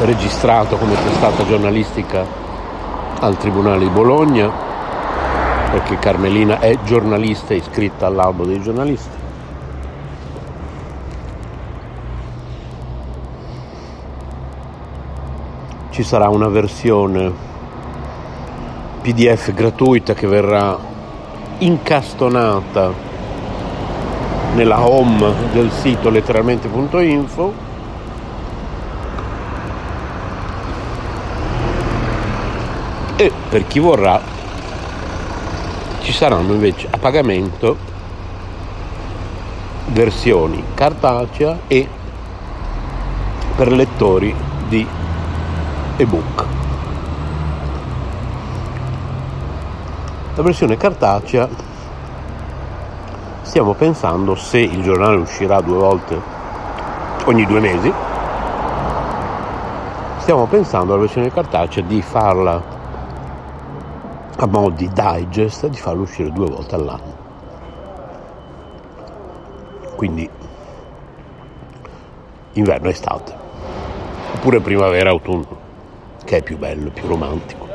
registrato 0.04 0.78
come 0.78 0.94
testata 0.96 1.46
giornalistica 1.46 2.26
al 3.20 3.38
Tribunale 3.38 3.80
di 3.80 3.90
Bologna, 3.90 4.50
perché 5.70 6.00
Carmelina 6.00 6.60
è 6.60 6.78
giornalista 6.86 7.54
iscritta 7.54 8.06
all'albo 8.06 8.46
dei 8.46 8.62
giornalisti. 8.62 9.27
Ci 15.98 16.04
sarà 16.04 16.30
una 16.30 16.48
versione 16.48 17.34
PDF 19.02 19.52
gratuita 19.52 20.14
che 20.14 20.28
verrà 20.28 20.78
incastonata 21.58 22.94
nella 24.54 24.88
home 24.88 25.34
del 25.54 25.72
sito 25.72 26.12
letteralmente.info 26.12 27.54
e 33.16 33.32
per 33.50 33.66
chi 33.66 33.80
vorrà 33.80 34.22
ci 36.02 36.12
saranno 36.12 36.54
invece 36.54 36.90
a 36.92 36.98
pagamento 37.00 37.76
versioni 39.88 40.64
cartacea 40.76 41.62
e 41.66 41.88
per 43.56 43.72
lettori 43.72 44.36
di 44.68 45.06
ebook. 45.98 46.46
La 50.36 50.44
versione 50.44 50.78
cartacea 50.78 51.50
stiamo 53.42 53.74
pensando 53.74 54.36
se 54.36 54.60
il 54.60 54.84
giornale 54.84 55.16
uscirà 55.16 55.60
due 55.62 55.78
volte 55.78 56.22
ogni 57.26 57.46
due 57.48 57.60
mesi. 57.60 57.92
Stiamo 60.20 60.46
pensando 60.46 60.94
alla 60.94 61.02
versione 61.02 61.32
cartacea 61.32 61.84
di 61.84 62.02
farla 62.04 62.62
a 64.40 64.46
modo 64.46 64.76
di 64.76 64.92
digest 64.94 65.66
di 65.66 65.78
farlo 65.78 66.04
uscire 66.04 66.32
due 66.32 66.48
volte 66.48 66.76
all'anno. 66.76 67.16
Quindi 69.96 70.30
inverno 72.54 72.90
estate 72.90 73.34
oppure 74.34 74.60
primavera 74.60 75.10
autunno 75.10 75.57
che 76.28 76.40
è 76.40 76.44
più 76.44 76.58
bello, 76.58 76.90
più 76.90 77.08
romantico. 77.08 77.66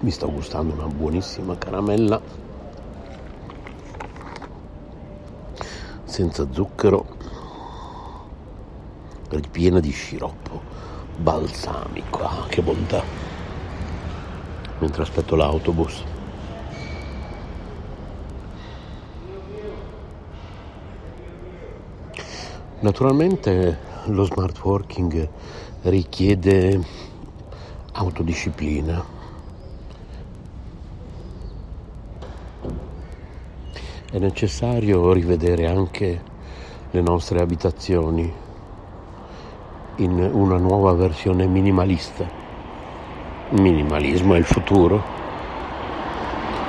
Mi 0.00 0.10
sto 0.10 0.30
gustando 0.30 0.74
una 0.74 0.86
buonissima 0.86 1.56
caramella. 1.56 2.20
Senza 6.04 6.46
zucchero 6.50 7.31
ripiena 9.38 9.80
di 9.80 9.90
sciroppo 9.90 10.60
balsamico. 11.16 12.24
Ah, 12.24 12.46
che 12.48 12.62
bontà! 12.62 13.02
Mentre 14.78 15.02
aspetto 15.02 15.36
l'autobus. 15.36 16.02
Naturalmente 22.80 23.78
lo 24.06 24.24
smart 24.24 24.58
working 24.64 25.28
richiede 25.82 26.80
autodisciplina. 27.92 29.20
È 34.10 34.18
necessario 34.18 35.12
rivedere 35.12 35.68
anche 35.68 36.22
le 36.90 37.00
nostre 37.00 37.40
abitazioni 37.40 38.41
in 39.96 40.30
una 40.32 40.56
nuova 40.56 40.92
versione 40.92 41.46
minimalista. 41.46 42.24
Minimalismo 43.50 44.34
è 44.34 44.38
il 44.38 44.44
futuro. 44.44 45.02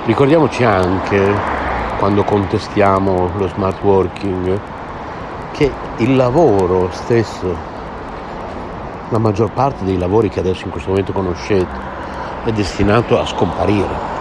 Ricordiamoci 0.05 0.63
anche, 0.63 1.33
quando 1.99 2.23
contestiamo 2.23 3.31
lo 3.37 3.47
smart 3.47 3.81
working, 3.83 4.59
che 5.51 5.71
il 5.97 6.15
lavoro 6.15 6.89
stesso, 6.91 7.55
la 9.09 9.17
maggior 9.19 9.51
parte 9.51 9.85
dei 9.85 9.97
lavori 9.97 10.29
che 10.29 10.39
adesso 10.39 10.65
in 10.65 10.71
questo 10.71 10.89
momento 10.89 11.13
conoscete, 11.13 11.91
è 12.43 12.51
destinato 12.51 13.19
a 13.19 13.25
scomparire 13.25 14.12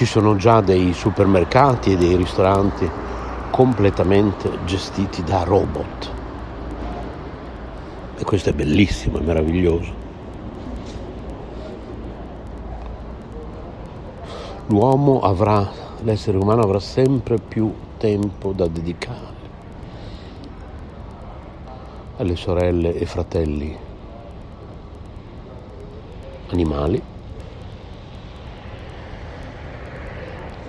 ci 0.00 0.06
sono 0.06 0.34
già 0.34 0.62
dei 0.62 0.94
supermercati 0.94 1.92
e 1.92 1.96
dei 1.98 2.16
ristoranti 2.16 2.90
completamente 3.50 4.64
gestiti 4.64 5.22
da 5.22 5.42
robot. 5.42 6.12
E 8.16 8.24
questo 8.24 8.48
è 8.48 8.54
bellissimo, 8.54 9.18
è 9.18 9.20
meraviglioso. 9.20 9.92
L'uomo 14.68 15.20
avrà, 15.20 15.68
l'essere 16.00 16.38
umano 16.38 16.62
avrà 16.62 16.80
sempre 16.80 17.36
più 17.36 17.70
tempo 17.98 18.52
da 18.52 18.66
dedicare 18.68 19.36
alle 22.16 22.36
sorelle 22.36 22.94
e 22.94 23.04
fratelli 23.04 23.76
animali 26.48 27.09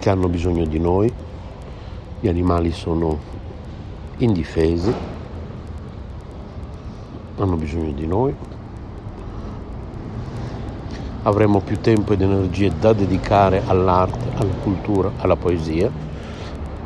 che 0.01 0.09
hanno 0.09 0.27
bisogno 0.29 0.65
di 0.65 0.79
noi, 0.79 1.13
gli 2.19 2.27
animali 2.27 2.71
sono 2.71 3.19
indifesi, 4.17 4.91
hanno 7.37 7.55
bisogno 7.55 7.91
di 7.91 8.07
noi, 8.07 8.35
avremo 11.21 11.59
più 11.59 11.79
tempo 11.81 12.13
ed 12.13 12.21
energie 12.21 12.71
da 12.79 12.93
dedicare 12.93 13.61
all'arte, 13.63 14.37
alla 14.37 14.55
cultura, 14.63 15.11
alla 15.17 15.35
poesia. 15.35 15.91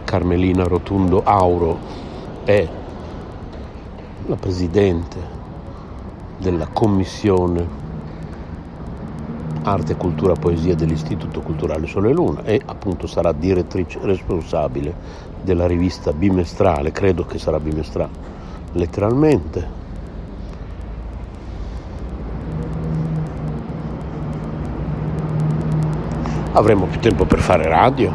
Carmelina 0.03 0.65
Rotundo 0.65 1.23
Auro 1.23 1.77
è 2.43 2.67
la 4.25 4.35
presidente 4.35 5.17
della 6.37 6.67
commissione 6.67 7.84
Arte, 9.67 9.95
Cultura, 9.95 10.33
Poesia 10.33 10.75
dell'Istituto 10.75 11.41
Culturale 11.41 11.87
Sole 11.87 12.11
e 12.11 12.13
Luna 12.13 12.43
e 12.43 12.61
appunto 12.63 13.07
sarà 13.07 13.31
direttrice 13.31 13.97
responsabile 14.03 14.93
della 15.41 15.65
rivista 15.65 16.13
bimestrale, 16.13 16.91
credo 16.91 17.25
che 17.25 17.39
sarà 17.39 17.59
bimestrale, 17.59 18.11
letteralmente. 18.73 19.83
Avremo 26.51 26.85
più 26.85 26.99
tempo 26.99 27.25
per 27.25 27.39
fare 27.39 27.67
radio. 27.67 28.13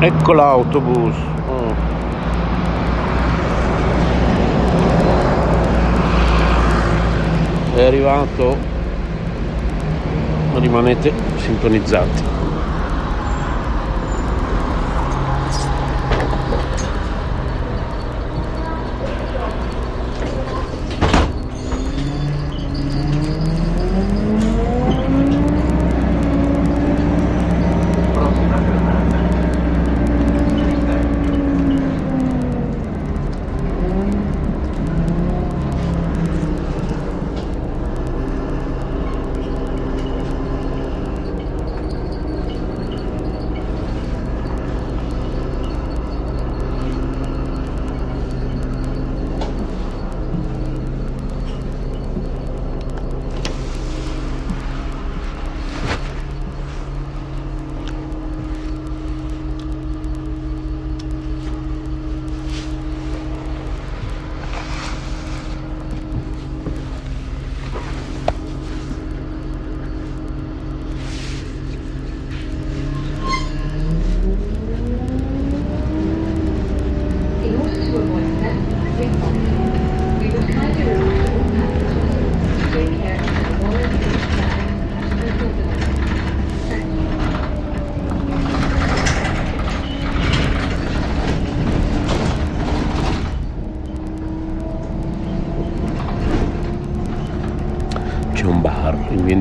Ecco 0.00 0.32
l'autobus. 0.32 1.16
È 7.76 7.84
arrivato 7.84 8.56
rimanete 10.54 11.12
sintonizzati 11.36 12.22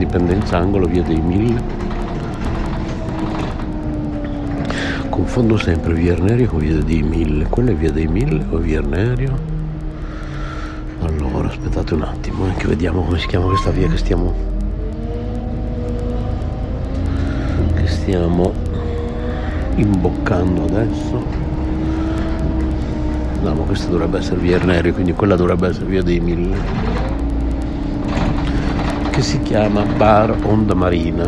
Indipendenza 0.05 0.57
angolo 0.57 0.87
via 0.87 1.03
dei 1.03 1.19
Mille. 1.19 1.61
Confondo 5.09 5.57
sempre 5.57 5.93
via 5.93 6.13
Arnerio 6.13 6.47
con 6.47 6.59
via 6.59 6.81
dei 6.81 7.03
Mille. 7.03 7.45
Quella 7.47 7.71
è 7.71 7.75
via 7.75 7.91
dei 7.91 8.07
Mille 8.07 8.45
o 8.49 8.57
via 8.57 8.79
Arnerio 8.79 9.53
allora 11.01 11.49
aspettate 11.49 11.93
un 11.93 12.01
attimo 12.01 12.47
eh, 12.47 12.53
che 12.53 12.67
vediamo 12.67 13.01
come 13.03 13.19
si 13.19 13.27
chiama 13.27 13.45
questa 13.45 13.69
via 13.69 13.87
che 13.87 13.97
stiamo 13.97 14.33
che 17.75 17.87
stiamo 17.87 18.53
imboccando 19.75 20.63
adesso. 20.63 21.23
No 23.41 23.53
ma 23.53 23.63
questa 23.63 23.89
dovrebbe 23.89 24.19
essere 24.19 24.39
via 24.39 24.55
Arnerio 24.55 24.93
quindi 24.93 25.13
quella 25.13 25.35
dovrebbe 25.35 25.67
essere 25.67 25.85
via 25.85 26.01
dei 26.01 26.19
Mille 26.19 27.14
che 29.15 29.21
si 29.21 29.41
chiama 29.43 29.81
Bar 29.83 30.35
Onda 30.43 30.73
Marina. 30.73 31.23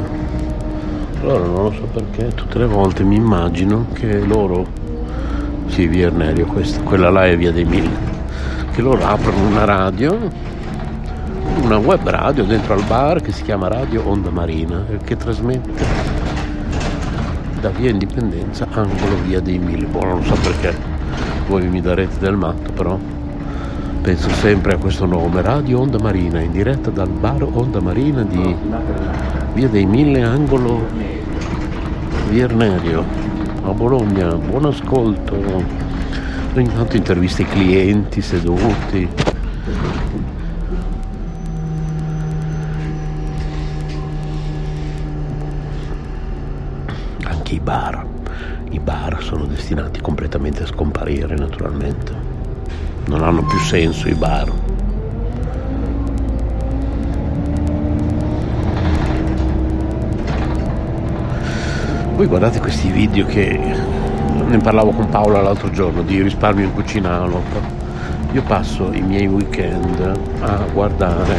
Allora 1.22 1.46
non 1.46 1.64
lo 1.64 1.72
so 1.72 1.84
perché, 1.84 2.34
tutte 2.34 2.58
le 2.58 2.66
volte 2.66 3.02
mi 3.06 3.16
immagino 3.16 3.86
che 3.94 4.20
loro, 4.20 4.68
sì 5.68 5.88
via 5.88 6.08
Ernerio 6.08 6.48
questa, 6.48 6.82
quella 6.82 7.10
là 7.10 7.28
è 7.28 7.38
via 7.38 7.54
dei 7.54 7.64
Mille, 7.64 7.98
che 8.74 8.82
loro 8.82 9.06
aprono 9.06 9.48
una 9.48 9.64
radio, 9.64 10.20
una 11.62 11.78
web 11.78 12.06
radio 12.10 12.44
dentro 12.44 12.74
al 12.74 12.84
bar 12.84 13.22
che 13.22 13.32
si 13.32 13.44
chiama 13.44 13.70
Radio 13.70 14.06
Onda 14.06 14.32
Marina 14.32 14.84
e 14.90 14.98
che 14.98 15.16
trasmette 15.16 15.86
da 17.62 17.70
via 17.70 17.90
Indipendenza 17.90 18.68
angolo 18.70 19.16
via 19.24 19.40
dei 19.40 19.60
Mille. 19.60 19.86
Boh, 19.86 20.04
non 20.04 20.26
so 20.26 20.36
perché 20.44 20.76
voi 21.48 21.66
mi 21.70 21.80
darete 21.80 22.20
del 22.20 22.36
matto 22.36 22.70
però 22.74 23.00
penso 24.08 24.30
sempre 24.36 24.76
a 24.76 24.78
questo 24.78 25.06
nome, 25.06 25.42
Radio 25.42 25.82
Onda 25.82 26.00
Marina, 26.00 26.40
in 26.40 26.54
diretta 26.54 26.90
dal 26.90 27.10
bar 27.10 27.44
Onda 27.44 27.82
Marina 27.82 28.24
di 28.24 28.56
Via 29.52 29.68
dei 29.68 29.86
Mille, 29.86 30.24
angolo 30.24 30.88
Viernerio, 32.30 33.04
a 33.64 33.72
Bologna. 33.74 34.34
Buon 34.36 34.64
ascolto. 34.64 35.36
Intanto 36.54 36.96
intervista 36.96 37.42
i 37.42 37.48
clienti 37.48 38.22
seduti. 38.22 39.10
Anche 47.26 47.56
i 47.56 47.60
bar. 47.60 48.06
I 48.70 48.80
bar 48.80 49.22
sono 49.22 49.44
destinati 49.44 50.00
completamente 50.00 50.64
a 50.64 50.66
scomparire 50.66 51.36
naturalmente 51.36 52.27
non 53.08 53.24
hanno 53.24 53.44
più 53.44 53.58
senso 53.60 54.08
i 54.08 54.14
bar. 54.14 54.52
Voi 62.16 62.26
guardate 62.26 62.60
questi 62.60 62.90
video 62.90 63.26
che 63.28 63.60
ne 64.48 64.58
parlavo 64.58 64.92
con 64.92 65.08
Paola 65.10 65.42
l'altro 65.42 65.70
giorno 65.70 66.02
di 66.02 66.22
risparmio 66.22 66.66
in 66.66 66.74
cucina 66.74 67.12
Io 68.32 68.42
passo 68.42 68.92
i 68.92 69.02
miei 69.02 69.28
weekend 69.28 70.18
a 70.40 70.66
guardare, 70.74 71.36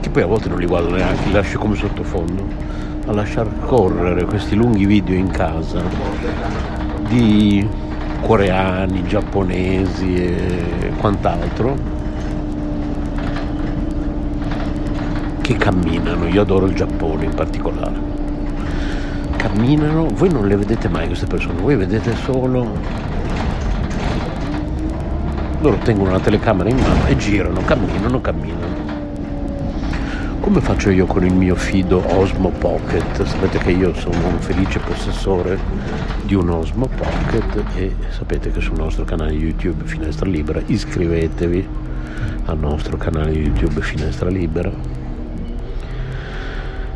che 0.00 0.08
poi 0.08 0.22
a 0.22 0.26
volte 0.26 0.48
non 0.48 0.58
li 0.58 0.66
guardo 0.66 0.94
neanche, 0.94 1.26
li 1.26 1.32
lascio 1.32 1.58
come 1.58 1.74
sottofondo, 1.74 2.46
a 3.06 3.12
lasciar 3.12 3.48
correre 3.66 4.24
questi 4.24 4.54
lunghi 4.54 4.86
video 4.86 5.16
in 5.16 5.30
casa 5.30 5.82
di 7.08 7.66
coreani, 8.20 9.04
giapponesi 9.04 10.14
e 10.16 10.92
quant'altro 10.98 11.76
che 15.40 15.54
camminano, 15.56 16.26
io 16.26 16.42
adoro 16.42 16.66
il 16.66 16.74
Giappone 16.74 17.24
in 17.24 17.34
particolare. 17.34 18.16
Camminano, 19.36 20.08
voi 20.12 20.30
non 20.30 20.46
le 20.46 20.56
vedete 20.56 20.88
mai 20.88 21.06
queste 21.06 21.26
persone, 21.26 21.60
voi 21.60 21.76
vedete 21.76 22.14
solo 22.16 23.06
loro 25.60 25.76
tengono 25.78 26.10
una 26.10 26.20
telecamera 26.20 26.68
in 26.68 26.76
mano 26.76 27.06
e 27.06 27.16
girano, 27.16 27.60
camminano, 27.62 28.20
camminano. 28.20 28.97
Come 30.48 30.62
faccio 30.62 30.88
io 30.88 31.04
con 31.04 31.26
il 31.26 31.34
mio 31.34 31.54
fido 31.54 32.02
Osmo 32.16 32.48
Pocket? 32.48 33.22
Sapete 33.22 33.58
che 33.58 33.70
io 33.70 33.92
sono 33.92 34.28
un 34.28 34.38
felice 34.38 34.78
possessore 34.78 35.58
di 36.22 36.34
un 36.34 36.48
Osmo 36.48 36.88
Pocket 36.88 37.62
e 37.76 37.94
sapete 38.08 38.50
che 38.50 38.62
sul 38.62 38.78
nostro 38.78 39.04
canale 39.04 39.32
YouTube 39.32 39.84
Finestra 39.84 40.26
Libera 40.26 40.62
iscrivetevi 40.64 41.68
al 42.46 42.58
nostro 42.58 42.96
canale 42.96 43.32
YouTube 43.32 43.82
Finestra 43.82 44.30
Libera. 44.30 44.72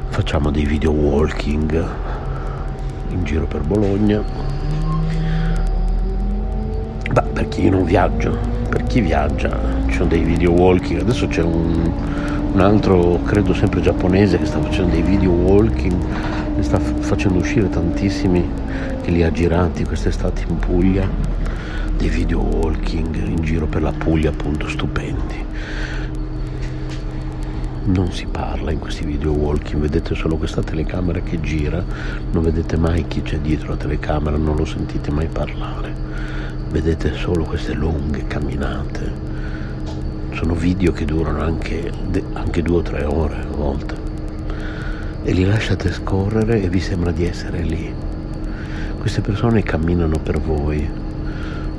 Facciamo 0.08 0.50
dei 0.50 0.64
video 0.64 0.92
walking 0.92 1.86
in 3.10 3.22
giro 3.24 3.44
per 3.44 3.60
Bologna. 3.60 4.22
Beh, 7.12 7.22
per 7.34 7.48
chi 7.48 7.68
non 7.68 7.84
viaggia, 7.84 8.30
per 8.70 8.84
chi 8.84 9.02
viaggia, 9.02 9.60
ci 9.88 9.92
sono 9.92 10.08
dei 10.08 10.22
video 10.22 10.52
walking. 10.52 11.00
Adesso 11.00 11.26
c'è 11.26 11.42
un, 11.42 11.92
un 12.52 12.60
altro, 12.60 13.18
credo 13.24 13.54
sempre 13.54 13.80
giapponese, 13.80 14.36
che 14.36 14.44
sta 14.44 14.60
facendo 14.60 14.92
dei 14.92 15.02
video 15.02 15.30
walking, 15.30 15.96
ne 16.54 16.62
sta 16.62 16.78
facendo 16.78 17.38
uscire 17.38 17.68
tantissimi 17.70 18.46
che 19.00 19.10
li 19.10 19.22
ha 19.22 19.32
girati 19.32 19.84
quest'estate 19.84 20.44
in 20.46 20.58
Puglia, 20.58 21.08
dei 21.96 22.10
video 22.10 22.40
walking 22.40 23.14
in 23.26 23.42
giro 23.42 23.66
per 23.66 23.80
la 23.80 23.92
Puglia 23.92 24.28
appunto 24.28 24.68
stupendi. 24.68 25.46
Non 27.84 28.12
si 28.12 28.26
parla 28.26 28.70
in 28.70 28.78
questi 28.78 29.04
video 29.04 29.32
walking, 29.32 29.80
vedete 29.80 30.14
solo 30.14 30.36
questa 30.36 30.62
telecamera 30.62 31.20
che 31.20 31.40
gira, 31.40 31.82
non 32.32 32.42
vedete 32.42 32.76
mai 32.76 33.06
chi 33.08 33.22
c'è 33.22 33.38
dietro 33.38 33.70
la 33.70 33.76
telecamera, 33.76 34.36
non 34.36 34.56
lo 34.56 34.66
sentite 34.66 35.10
mai 35.10 35.26
parlare, 35.26 35.92
vedete 36.68 37.14
solo 37.14 37.44
queste 37.44 37.72
lunghe 37.72 38.26
camminate 38.26 39.31
sono 40.34 40.54
video 40.54 40.92
che 40.92 41.04
durano 41.04 41.42
anche, 41.42 41.90
anche 42.32 42.62
due 42.62 42.76
o 42.76 42.82
tre 42.82 43.04
ore 43.04 43.36
a 43.36 43.56
volte 43.56 44.02
e 45.24 45.32
li 45.32 45.44
lasciate 45.44 45.92
scorrere 45.92 46.62
e 46.62 46.68
vi 46.68 46.80
sembra 46.80 47.12
di 47.12 47.24
essere 47.26 47.62
lì. 47.62 47.94
Queste 48.98 49.20
persone 49.20 49.62
camminano 49.62 50.18
per 50.18 50.40
voi, 50.40 50.88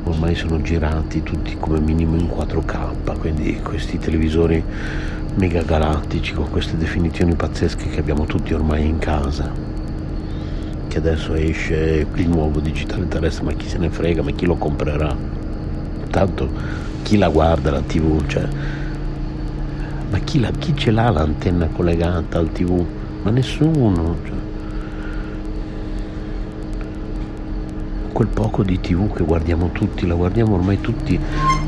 ormai 0.03 0.35
sono 0.35 0.61
girati 0.61 1.23
tutti 1.23 1.57
come 1.59 1.79
minimo 1.79 2.15
in 2.15 2.27
4K, 2.27 3.17
quindi 3.19 3.59
questi 3.61 3.97
televisori 3.97 4.63
mega 5.35 5.61
galattici 5.61 6.33
con 6.33 6.49
queste 6.49 6.77
definizioni 6.77 7.35
pazzesche 7.35 7.89
che 7.89 7.99
abbiamo 7.99 8.25
tutti 8.25 8.53
ormai 8.53 8.85
in 8.85 8.99
casa. 8.99 9.51
Che 10.87 10.97
adesso 10.97 11.33
esce 11.33 12.05
il 12.13 12.29
nuovo 12.29 12.59
digitale 12.59 13.07
terrestre, 13.07 13.43
ma 13.43 13.53
chi 13.53 13.67
se 13.67 13.77
ne 13.77 13.89
frega, 13.89 14.21
ma 14.21 14.31
chi 14.31 14.45
lo 14.45 14.55
comprerà? 14.55 15.15
Tanto 16.09 16.49
chi 17.03 17.17
la 17.17 17.29
guarda 17.29 17.69
la 17.69 17.81
tv, 17.81 18.25
cioè, 18.25 18.47
ma 20.09 20.17
chi, 20.19 20.39
la, 20.39 20.49
chi 20.57 20.75
ce 20.75 20.89
l'ha 20.89 21.09
l'antenna 21.11 21.67
collegata 21.67 22.39
al 22.39 22.51
tv? 22.51 22.83
Ma 23.21 23.29
nessuno. 23.29 24.15
Cioè. 24.23 24.35
Quel 28.11 28.27
poco 28.27 28.63
di 28.63 28.79
tv 28.79 29.13
che 29.13 29.23
guardiamo 29.23 29.69
tutti, 29.71 30.07
la 30.07 30.15
guardiamo 30.15 30.55
ormai 30.55 30.81
tutti 30.81 31.19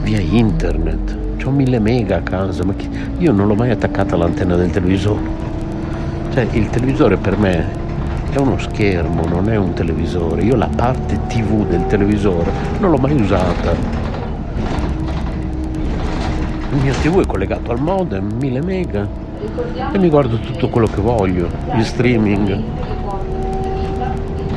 via 0.02 0.19
internet. 0.19 1.17
Ho 1.43 1.52
mille 1.52 1.78
mega 1.78 2.17
a 2.17 2.21
casa, 2.21 2.63
ma 2.63 2.74
chi, 2.74 2.89
io 3.19 3.32
non 3.32 3.45
l'ho 3.45 3.54
mai 3.54 3.69
attaccata 3.69 4.15
all'antenna 4.15 4.56
del 4.56 4.71
televisore. 4.71 5.21
Cioè, 6.34 6.48
il 6.52 6.69
televisore 6.69 7.17
per 7.17 7.38
me 7.38 7.67
è 8.32 8.38
uno 8.38 8.58
schermo, 8.58 9.28
non 9.28 9.50
è 9.50 9.56
un 9.56 9.74
televisore. 9.74 10.41
Io 10.41 10.56
la 10.56 10.69
parte 10.76 11.19
TV 11.28 11.67
del 11.67 11.86
televisore 11.86 12.52
non 12.80 12.89
l'ho 12.89 12.98
mai 12.98 13.19
usata 13.19 14.05
il 16.76 16.82
mio 16.82 16.94
tv 16.94 17.22
è 17.22 17.26
collegato 17.26 17.72
al 17.72 17.80
modem 17.80 18.34
1000 18.38 18.62
mega. 18.62 19.08
E 19.94 19.98
mi 19.98 20.10
guardo 20.10 20.38
tutto 20.40 20.68
quello 20.68 20.88
che 20.88 21.00
voglio 21.00 21.48
il 21.74 21.86
streaming 21.86 22.62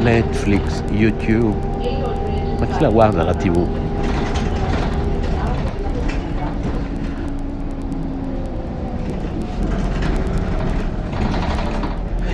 Netflix, 0.01 0.83
YouTube. 0.91 1.55
Ma 2.59 2.67
chi 2.67 2.81
la 2.81 2.89
guarda 2.89 3.23
la 3.23 3.35
tv? 3.35 3.67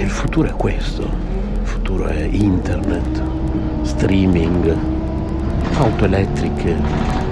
il 0.01 0.11
futuro 0.11 0.49
è 0.49 0.53
questo. 0.53 1.03
Il 1.03 1.67
futuro 1.67 2.07
è 2.07 2.23
internet 2.23 3.23
streaming 3.83 4.77
auto 5.77 6.05
elettriche 6.05 6.77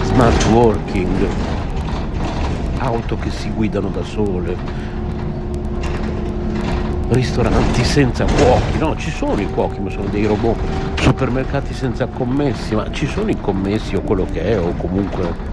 smart 0.03 0.45
working 0.51 1.62
auto 2.83 3.17
che 3.17 3.31
si 3.31 3.51
guidano 3.51 3.89
da 3.89 4.03
sole, 4.03 4.57
ristoranti 7.09 7.85
senza 7.85 8.25
cuochi, 8.25 8.79
no, 8.79 8.97
ci 8.97 9.11
sono 9.11 9.41
i 9.41 9.49
cuochi, 9.49 9.81
ma 9.81 9.91
sono 9.91 10.09
dei 10.09 10.27
robot, 10.27 10.57
supermercati 10.99 11.75
senza 11.75 12.07
commessi, 12.07 12.75
ma 12.75 12.91
ci 12.91 13.07
sono 13.07 13.31
i 13.31 13.39
commessi 13.41 13.95
o 13.95 14.01
quello 14.01 14.27
che 14.31 14.43
è, 14.43 14.59
o 14.59 14.73
comunque 14.77 15.51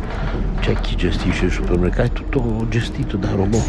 c'è 0.62 0.74
chi 0.80 0.96
gestisce 0.96 1.46
il 1.46 1.52
supermercato, 1.52 2.08
è 2.08 2.12
tutto 2.12 2.66
gestito 2.70 3.18
da 3.18 3.30
robot. 3.32 3.68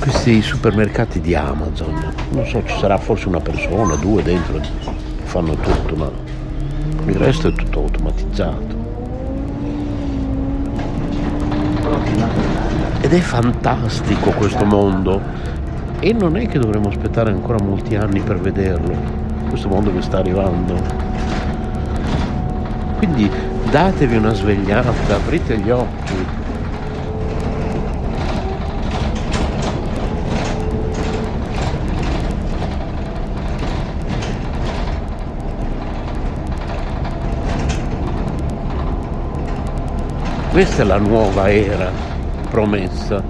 Questi 0.00 0.42
supermercati 0.42 1.20
di 1.20 1.34
Amazon, 1.34 2.12
non 2.30 2.46
so, 2.46 2.62
ci 2.64 2.76
sarà 2.78 2.98
forse 2.98 3.28
una 3.28 3.40
persona, 3.40 3.94
due 3.96 4.22
dentro, 4.22 4.60
fanno 5.24 5.54
tutto, 5.54 5.94
ma 5.96 6.10
il 7.06 7.16
resto 7.16 7.48
è 7.48 7.52
tutto 7.52 7.80
automatizzato. 7.80 8.87
Ed 13.00 13.12
è 13.12 13.20
fantastico 13.20 14.30
questo 14.30 14.64
mondo 14.64 15.20
e 16.00 16.12
non 16.12 16.36
è 16.36 16.46
che 16.46 16.58
dovremo 16.58 16.88
aspettare 16.88 17.30
ancora 17.30 17.62
molti 17.62 17.96
anni 17.96 18.20
per 18.20 18.38
vederlo, 18.38 18.94
questo 19.48 19.68
mondo 19.68 19.92
che 19.92 20.02
sta 20.02 20.18
arrivando. 20.18 20.74
Quindi 22.98 23.30
datevi 23.70 24.16
una 24.16 24.32
svegliata, 24.32 24.92
aprite 25.14 25.58
gli 25.58 25.70
occhi. 25.70 26.46
Questa 40.58 40.82
è 40.82 40.84
la 40.84 40.98
nuova 40.98 41.48
era 41.52 41.88
promessa. 42.50 43.22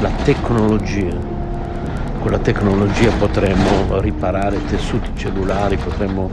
La 0.00 0.08
tecnologia. 0.24 1.14
Con 2.20 2.30
la 2.30 2.38
tecnologia 2.38 3.10
potremmo 3.18 4.00
riparare 4.00 4.64
tessuti 4.64 5.10
cellulari, 5.14 5.76
potremmo 5.76 6.30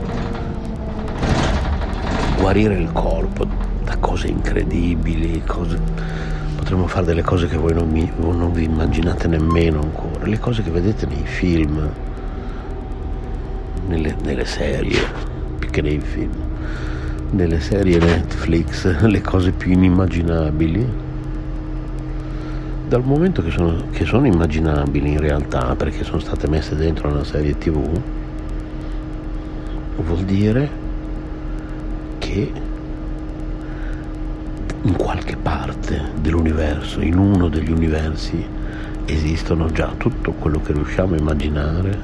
guarire 2.39 2.75
il 2.75 2.93
corpo 2.93 3.45
da 3.83 3.97
cose 3.97 4.27
incredibili, 4.27 5.43
cose... 5.45 5.77
potremmo 6.55 6.87
fare 6.87 7.07
delle 7.07 7.23
cose 7.23 7.47
che 7.47 7.57
voi 7.57 7.73
non, 7.73 7.89
mi, 7.89 8.09
non 8.19 8.53
vi 8.53 8.63
immaginate 8.63 9.27
nemmeno 9.27 9.81
ancora, 9.81 10.25
le 10.25 10.39
cose 10.39 10.63
che 10.63 10.71
vedete 10.71 11.05
nei 11.07 11.25
film, 11.25 11.91
nelle, 13.87 14.15
nelle 14.23 14.45
serie, 14.45 15.30
più 15.71 15.81
che 15.81 15.81
nei 15.81 15.99
film 15.99 16.31
nelle 17.31 17.61
serie 17.61 17.97
Netflix 17.97 18.99
le 18.99 19.21
cose 19.21 19.51
più 19.51 19.71
inimmaginabili, 19.71 20.85
dal 22.89 23.03
momento 23.05 23.41
che 23.41 23.51
sono, 23.51 23.85
che 23.91 24.03
sono 24.03 24.27
immaginabili 24.27 25.13
in 25.13 25.19
realtà 25.19 25.73
perché 25.77 26.03
sono 26.03 26.19
state 26.19 26.49
messe 26.49 26.75
dentro 26.75 27.07
una 27.07 27.23
serie 27.23 27.57
tv, 27.57 27.99
vuol 29.95 30.23
dire 30.23 30.69
che 32.17 32.51
in 34.81 34.95
qualche 34.97 35.37
parte 35.37 36.01
dell'universo, 36.19 36.99
in 36.99 37.17
uno 37.17 37.47
degli 37.47 37.71
universi, 37.71 38.45
esistono 39.05 39.71
già 39.71 39.93
tutto 39.95 40.33
quello 40.33 40.59
che 40.61 40.73
riusciamo 40.73 41.13
a 41.13 41.17
immaginare, 41.17 41.97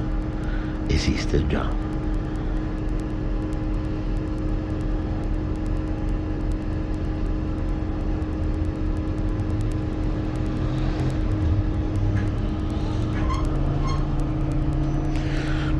esiste 0.86 1.46
già. 1.46 1.87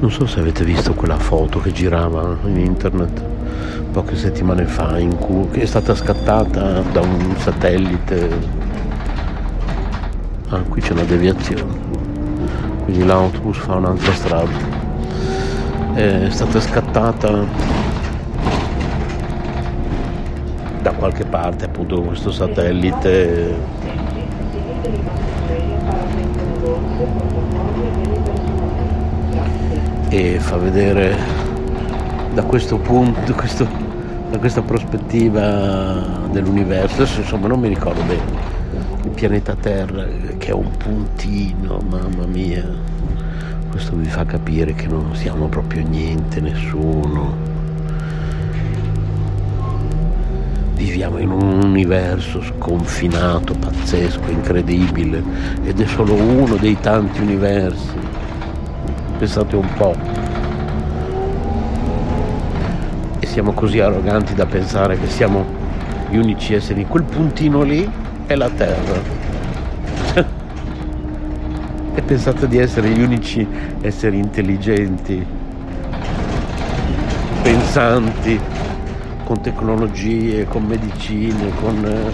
Non 0.09 0.17
so 0.17 0.27
se 0.27 0.41
avete 0.41 0.65
visto 0.65 0.95
quella 0.95 1.19
foto 1.19 1.61
che 1.61 1.71
girava 1.71 2.35
in 2.47 2.57
internet 2.57 3.23
poche 3.93 4.17
settimane 4.17 4.65
fa, 4.65 4.97
cui, 5.19 5.51
che 5.51 5.61
è 5.61 5.67
stata 5.67 5.95
scattata 5.95 6.81
da 6.81 7.01
un 7.01 7.35
satellite. 7.37 8.31
Ah, 10.49 10.61
qui 10.61 10.81
c'è 10.81 10.93
una 10.93 11.03
deviazione. 11.03 11.77
Quindi 12.85 13.05
l'autobus 13.05 13.59
fa 13.59 13.75
un'altra 13.75 14.15
strada. 14.15 14.57
È 15.93 16.31
stata 16.31 16.59
scattata 16.59 17.45
da 20.81 20.93
qualche 20.93 21.27
parte 21.27 21.67
appunto 21.67 22.01
questo 22.01 22.31
satellite 22.31 23.55
e 30.11 30.39
fa 30.41 30.57
vedere 30.57 31.17
da 32.33 32.43
questo 32.43 32.79
punto, 32.79 33.33
questo, 33.35 33.69
da 34.31 34.39
questa 34.39 34.63
prospettiva 34.63 36.27
dell'universo. 36.31 37.03
Adesso 37.03 37.21
insomma 37.21 37.49
non 37.49 37.61
mi 37.61 37.69
ricordo 37.69 38.03
bene. 38.03 38.47
Il 39.05 39.11
pianeta 39.11 39.55
Terra 39.55 40.07
che 40.39 40.49
è 40.49 40.53
un 40.53 40.71
puntino, 40.77 41.81
mamma 41.89 42.27
mia. 42.27 42.65
Questo 43.71 43.97
vi 43.97 44.09
fa 44.09 44.25
capire 44.25 44.75
che 44.75 44.87
non 44.87 45.15
siamo 45.15 45.47
proprio 45.47 45.87
niente, 45.87 46.41
nessuno. 46.41 47.57
Viviamo 50.75 51.19
in 51.19 51.31
un 51.31 51.63
universo 51.65 52.41
sconfinato, 52.43 53.55
pazzesco, 53.55 54.31
incredibile 54.31 55.23
ed 55.65 55.81
è 55.81 55.87
solo 55.87 56.15
uno 56.15 56.57
dei 56.57 56.79
tanti 56.81 57.21
universi. 57.21 58.08
Pensate 59.19 59.57
un 59.57 59.69
po'. 59.75 59.97
E 63.19 63.27
siamo 63.27 63.53
così 63.53 63.81
arroganti 63.81 64.33
da 64.33 64.47
pensare 64.47 64.97
che 64.97 65.09
siamo 65.09 65.45
gli 66.09 66.17
unici 66.17 66.55
esseri. 66.55 66.87
Quel 66.87 67.03
puntino 67.03 67.63
lì 67.63 67.91
è 68.27 68.37
la 68.37 68.49
Terra. 68.49 69.01
e 71.95 72.03
pensate 72.03 72.47
di 72.47 72.59
essere 72.59 72.91
gli 72.91 73.01
unici 73.01 73.45
esseri 73.81 74.19
intelligenti, 74.19 75.27
pensanti 77.43 78.41
con 79.25 79.41
tecnologie, 79.41 80.45
con 80.45 80.63
medicine, 80.63 81.51
con... 81.61 82.13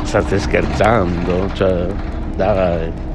State 0.04 0.38
scherzando, 0.38 1.50
cioè, 1.52 1.86
dai. 2.34 3.14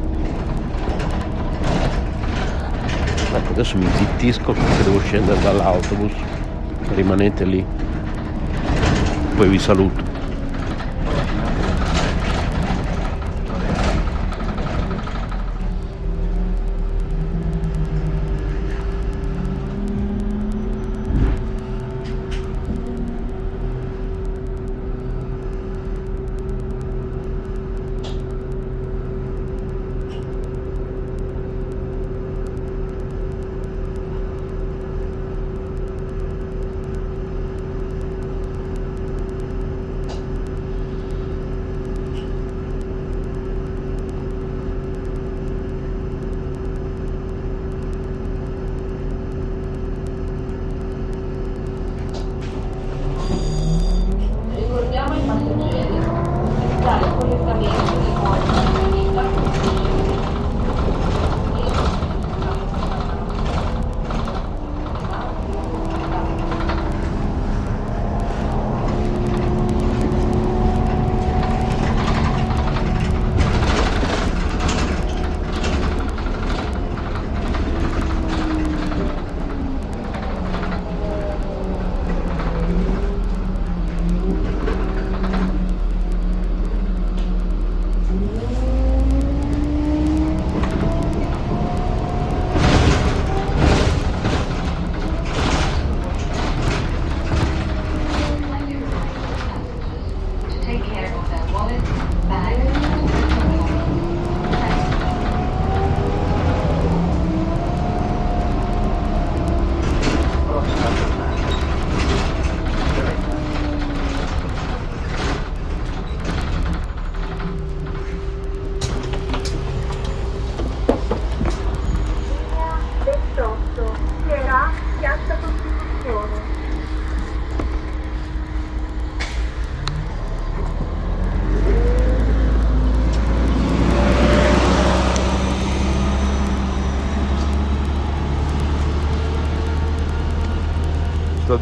Ecco, 3.33 3.51
adesso 3.51 3.77
mi 3.77 3.87
zittisco 3.95 4.51
perché 4.51 4.83
devo 4.83 4.99
scendere 4.99 5.41
dall'autobus. 5.41 6.11
Rimanete 6.93 7.45
lì. 7.45 7.65
Poi 9.35 9.47
vi 9.47 9.59
saluto. 9.59 10.10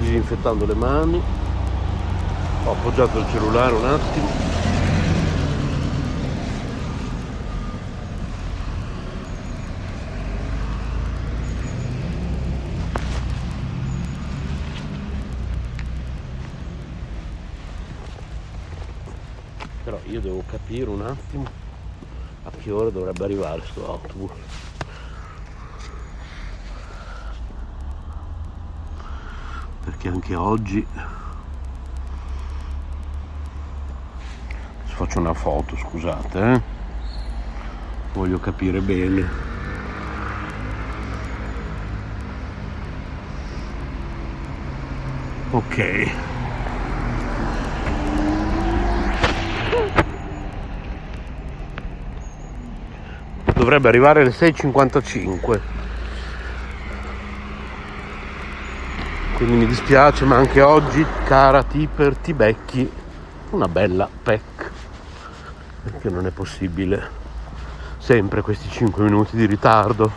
Disinfettando 0.10 0.66
le 0.66 0.74
mani. 0.74 1.22
Ho 2.66 2.72
appoggiato 2.72 3.20
il 3.20 3.26
cellulare 3.30 3.74
un 3.74 3.86
attimo. 3.86 4.28
Però 19.84 20.00
io 20.06 20.20
devo 20.22 20.44
capire 20.48 20.90
un 20.90 21.02
attimo 21.02 21.46
a 22.44 22.52
che 22.62 22.72
ora 22.72 22.90
dovrebbe 22.90 23.24
arrivare 23.24 23.62
sto 23.70 23.88
autobus 23.88 24.32
perché 30.00 30.08
anche 30.08 30.36
oggi. 30.36 30.86
Faccio 34.86 35.20
una 35.20 35.34
foto 35.34 35.78
scusate 35.78 36.40
eh? 36.40 36.62
voglio 38.14 38.40
capire 38.40 38.80
bene. 38.80 39.48
Ok. 45.52 46.12
Dovrebbe 53.54 53.88
arrivare 53.90 54.22
alle 54.22 54.30
6.55 54.32 55.79
quindi 59.40 59.56
mi 59.56 59.68
dispiace 59.68 60.26
ma 60.26 60.36
anche 60.36 60.60
oggi 60.60 61.06
cara 61.24 61.64
Tipper 61.64 62.18
ti 62.18 62.34
becchi 62.34 62.92
una 63.52 63.70
bella 63.70 64.10
PEC. 64.22 64.72
Perché 65.82 66.10
non 66.10 66.26
è 66.26 66.32
possibile. 66.32 67.10
Sempre 68.00 68.42
questi 68.42 68.70
5 68.70 69.02
minuti 69.02 69.38
di 69.38 69.46
ritardo. 69.46 70.12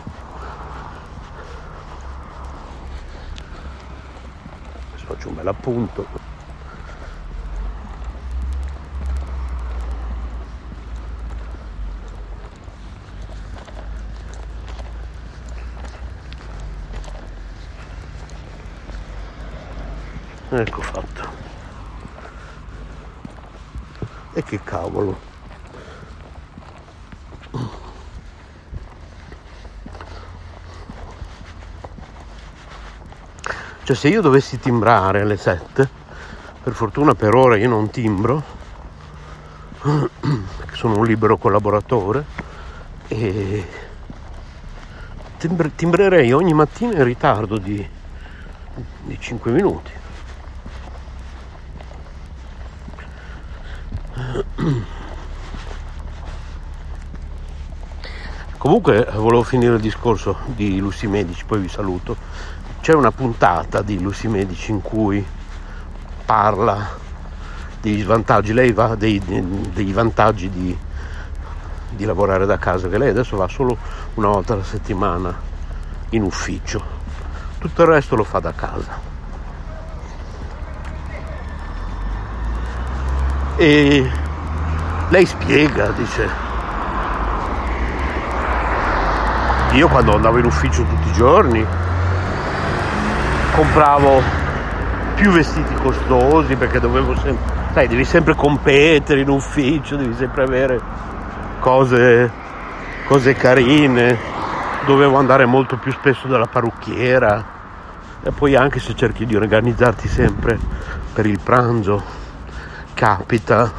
Faccio 5.05 5.29
un 5.29 5.35
bel 5.35 5.47
appunto 5.47 6.31
ecco 20.55 20.81
fatto 20.83 21.31
e 24.33 24.43
che 24.43 24.59
cavolo 24.63 25.31
Cioè 33.83 33.97
se 33.97 34.07
io 34.07 34.21
dovessi 34.21 34.59
timbrare 34.59 35.19
alle 35.19 35.35
7, 35.35 35.89
per 36.63 36.71
fortuna 36.71 37.15
per 37.15 37.35
ora 37.35 37.57
io 37.57 37.67
non 37.67 37.89
timbro, 37.89 38.41
sono 40.71 40.99
un 40.99 41.05
libero 41.05 41.35
collaboratore, 41.35 42.23
e 43.09 43.67
timbrerei 45.75 46.31
ogni 46.31 46.53
mattina 46.53 46.93
in 46.93 47.03
ritardo 47.03 47.57
di, 47.57 47.85
di 49.01 49.19
5 49.19 49.51
minuti. 49.51 49.91
Comunque 58.63 59.05
volevo 59.15 59.43
finire 59.43 59.75
il 59.75 59.81
discorso 59.81 60.37
di 60.45 60.79
Lucy 60.79 61.07
Medici, 61.07 61.43
poi 61.43 61.59
vi 61.59 61.67
saluto. 61.67 62.15
C'è 62.79 62.93
una 62.93 63.11
puntata 63.11 63.81
di 63.81 63.99
Lucy 63.99 64.29
Medici 64.29 64.71
in 64.71 64.81
cui 64.81 65.21
parla 66.23 66.87
degli 67.81 68.01
svantaggi, 68.01 68.53
lei 68.53 68.71
va 68.71 68.95
dei, 68.95 69.21
dei 69.73 69.91
vantaggi 69.91 70.49
di, 70.49 70.77
di 71.89 72.05
lavorare 72.05 72.45
da 72.45 72.57
casa, 72.57 72.87
che 72.87 72.97
lei 72.97 73.09
adesso 73.09 73.35
va 73.35 73.49
solo 73.49 73.77
una 74.13 74.29
volta 74.29 74.53
alla 74.53 74.63
settimana 74.63 75.37
in 76.11 76.23
ufficio, 76.23 76.81
tutto 77.57 77.81
il 77.81 77.87
resto 77.89 78.15
lo 78.15 78.23
fa 78.23 78.39
da 78.39 78.53
casa. 78.53 78.97
E 83.57 84.11
lei 85.09 85.25
spiega, 85.25 85.89
dice, 85.89 86.52
io 89.73 89.87
quando 89.87 90.15
andavo 90.15 90.37
in 90.37 90.45
ufficio 90.45 90.83
tutti 90.83 91.09
i 91.09 91.13
giorni 91.13 91.65
compravo 93.53 94.21
più 95.15 95.31
vestiti 95.31 95.73
costosi 95.75 96.55
perché 96.55 96.79
dovevo 96.79 97.15
sempre, 97.15 97.53
sai, 97.73 97.87
devi 97.87 98.03
sempre 98.03 98.35
competere 98.35 99.21
in 99.21 99.29
ufficio, 99.29 99.95
devi 99.95 100.13
sempre 100.15 100.43
avere 100.43 100.81
cose, 101.59 102.31
cose 103.07 103.33
carine, 103.33 104.17
dovevo 104.85 105.17
andare 105.17 105.45
molto 105.45 105.77
più 105.77 105.91
spesso 105.91 106.27
dalla 106.27 106.47
parrucchiera. 106.47 107.51
E 108.23 108.31
poi 108.31 108.55
anche 108.55 108.79
se 108.79 108.95
cerchi 108.95 109.25
di 109.25 109.35
organizzarti 109.35 110.07
sempre 110.07 110.57
per 111.13 111.25
il 111.25 111.39
pranzo, 111.43 112.01
capita, 112.93 113.71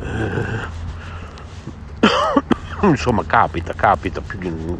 eh, 0.00 0.82
insomma 2.90 3.24
capita, 3.24 3.72
capita 3.74 4.20
più 4.20 4.38
di, 4.38 4.76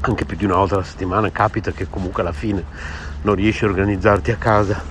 anche 0.00 0.24
più 0.24 0.36
di 0.36 0.44
una 0.44 0.56
volta 0.56 0.74
alla 0.74 0.84
settimana, 0.84 1.30
capita 1.30 1.70
che 1.72 1.88
comunque 1.88 2.22
alla 2.22 2.32
fine 2.32 2.64
non 3.22 3.34
riesci 3.34 3.64
a 3.64 3.68
organizzarti 3.68 4.30
a 4.30 4.36
casa 4.36 4.82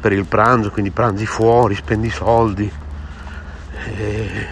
per 0.00 0.12
il 0.12 0.24
pranzo, 0.24 0.70
quindi 0.70 0.90
pranzi 0.90 1.26
fuori, 1.26 1.74
spendi 1.74 2.10
soldi 2.10 2.72
è, 3.72 4.46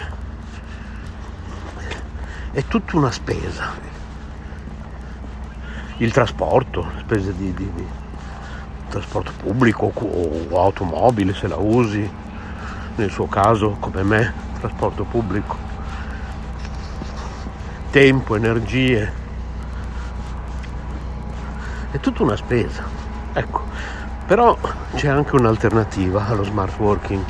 è 2.51 2.63
tutta 2.65 2.97
una 2.97 3.11
spesa. 3.11 3.87
Il 5.97 6.11
trasporto, 6.13 6.91
spese 6.99 7.35
di, 7.35 7.53
di, 7.53 7.71
di 7.73 7.85
trasporto 8.89 9.31
pubblico 9.37 9.91
o 9.93 10.61
automobile 10.61 11.33
se 11.33 11.47
la 11.47 11.57
usi, 11.57 12.09
nel 12.95 13.11
suo 13.11 13.27
caso 13.27 13.77
come 13.79 14.03
me, 14.03 14.33
trasporto 14.59 15.03
pubblico, 15.03 15.68
tempo, 17.89 18.35
energie, 18.35 19.11
è 21.91 21.99
tutta 21.99 22.23
una 22.23 22.35
spesa. 22.35 22.83
Ecco, 23.33 23.63
però 24.25 24.57
c'è 24.95 25.07
anche 25.07 25.35
un'alternativa 25.35 26.27
allo 26.27 26.43
smart 26.43 26.77
working 26.79 27.23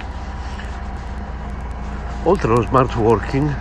oltre 2.23 2.51
allo 2.51 2.61
smart 2.61 2.93
working, 2.95 3.55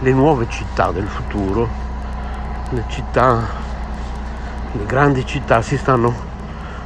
le 0.00 0.12
nuove 0.12 0.48
città 0.48 0.90
del 0.90 1.06
futuro, 1.06 1.68
le 2.70 2.84
città, 2.88 3.46
le 4.72 4.84
grandi 4.86 5.24
città 5.24 5.62
si 5.62 5.78
stanno, 5.78 6.12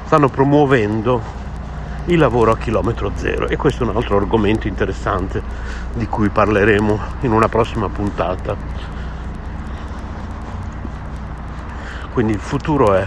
stanno 0.04 0.28
promuovendo 0.28 1.40
il 2.06 2.18
lavoro 2.18 2.52
a 2.52 2.56
chilometro 2.56 3.12
zero. 3.14 3.48
E 3.48 3.56
questo 3.56 3.84
è 3.84 3.88
un 3.88 3.96
altro 3.96 4.16
argomento 4.16 4.66
interessante 4.66 5.42
di 5.94 6.06
cui 6.06 6.28
parleremo 6.28 6.98
in 7.20 7.32
una 7.32 7.48
prossima 7.48 7.88
puntata. 7.88 8.56
Quindi 12.12 12.32
il 12.32 12.40
futuro 12.40 12.94
è 12.94 13.06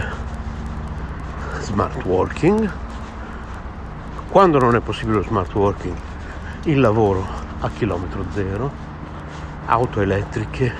smart 1.60 2.04
working. 2.04 2.72
Quando 4.28 4.58
non 4.58 4.74
è 4.74 4.80
possibile 4.80 5.18
lo 5.18 5.22
smart 5.22 5.54
working, 5.54 5.96
il 6.64 6.80
lavoro 6.80 7.24
a 7.60 7.70
chilometro 7.70 8.24
zero, 8.32 8.70
auto 9.66 10.00
elettriche, 10.00 10.74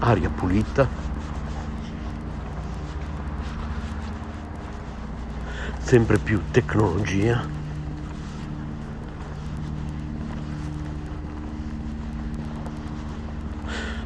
aria 0.00 0.28
pulita, 0.28 1.03
sempre 5.84 6.16
più 6.16 6.40
tecnologia. 6.50 7.46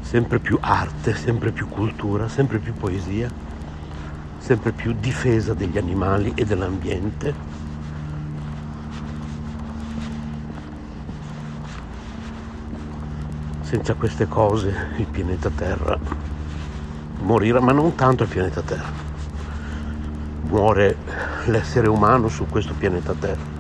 Sempre 0.01 0.41
più 0.41 0.59
arte, 0.61 1.15
sempre 1.15 1.53
più 1.53 1.69
cultura, 1.69 2.29
sempre 2.29 2.59
più 2.59 2.75
poesia, 2.75 3.31
sempre 4.39 4.73
più 4.73 4.93
difesa 4.99 5.55
degli 5.55 5.79
animali 5.79 6.33
e 6.35 6.45
dell'ambiente. 6.45 7.35
Senza 13.61 13.95
queste 13.95 14.27
cose 14.27 14.75
il 14.97 15.07
pianeta 15.07 15.49
Terra 15.51 15.99
morirà, 17.21 17.61
ma 17.61 17.73
non 17.73 17.95
tanto 17.95 18.25
il 18.25 18.29
pianeta 18.29 18.63
Terra. 18.63 19.08
Muore 20.43 20.97
l'essere 21.47 21.89
umano 21.89 22.29
su 22.29 22.47
questo 22.47 22.75
pianeta 22.77 23.15
Terra. 23.19 23.57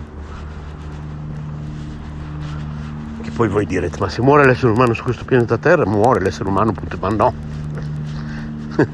Che 3.22 3.30
poi 3.30 3.48
voi 3.48 3.66
direte, 3.66 3.98
ma 3.98 4.08
se 4.08 4.22
muore 4.22 4.46
l'essere 4.46 4.72
umano 4.72 4.94
su 4.94 5.02
questo 5.02 5.24
pianeta 5.24 5.58
Terra, 5.58 5.84
muore 5.86 6.20
l'essere 6.20 6.48
umano, 6.48 6.72
punto, 6.72 6.96
ma 7.00 7.08
no. 7.08 7.34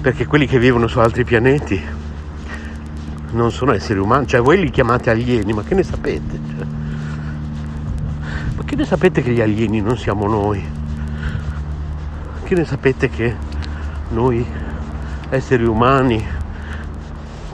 Perché 0.00 0.26
quelli 0.26 0.46
che 0.46 0.58
vivono 0.58 0.86
su 0.86 0.98
altri 0.98 1.24
pianeti 1.24 1.80
non 3.32 3.52
sono 3.52 3.72
esseri 3.72 3.98
umani, 3.98 4.26
cioè 4.26 4.40
voi 4.40 4.58
li 4.58 4.70
chiamate 4.70 5.10
alieni, 5.10 5.52
ma 5.52 5.62
che 5.62 5.74
ne 5.74 5.82
sapete? 5.82 6.40
Cioè, 6.56 6.66
che 8.68 8.76
ne 8.76 8.84
sapete 8.84 9.22
che 9.22 9.32
gli 9.32 9.40
alieni 9.40 9.80
non 9.80 9.96
siamo 9.96 10.26
noi? 10.26 10.62
Che 12.44 12.54
ne 12.54 12.66
sapete 12.66 13.08
che 13.08 13.34
noi 14.10 14.46
esseri 15.30 15.64
umani 15.64 16.22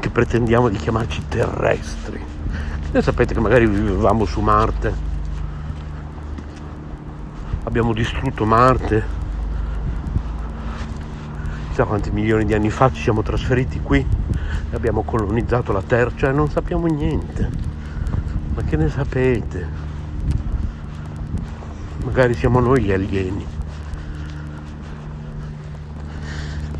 che 0.05 0.11
pretendiamo 0.11 0.68
di 0.68 0.76
chiamarci 0.76 1.22
terrestri? 1.28 2.22
Ne 2.92 3.00
sapete 3.00 3.32
che 3.32 3.40
magari 3.40 3.66
vivevamo 3.66 4.26
su 4.26 4.42
Marte? 4.42 4.92
Abbiamo 7.62 7.94
distrutto 7.94 8.44
Marte? 8.44 9.02
Chissà 11.68 11.86
quanti 11.86 12.11
milioni 12.11 12.44
di 12.44 12.52
anni 12.52 12.68
fa 12.68 12.92
ci 12.92 13.00
siamo 13.00 13.22
trasferiti 13.22 13.80
qui 13.80 14.07
e 14.70 14.76
abbiamo 14.76 15.05
colonizzato 15.05 15.72
la 15.72 15.80
Terra, 15.80 16.12
cioè 16.14 16.32
non 16.32 16.50
sappiamo 16.50 16.86
niente. 16.86 17.50
Ma 18.55 18.62
che 18.62 18.76
ne 18.76 18.90
sapete? 18.90 19.84
magari 22.05 22.34
siamo 22.34 22.61
noi 22.61 22.82
gli 22.82 22.92
alieni. 22.92 23.53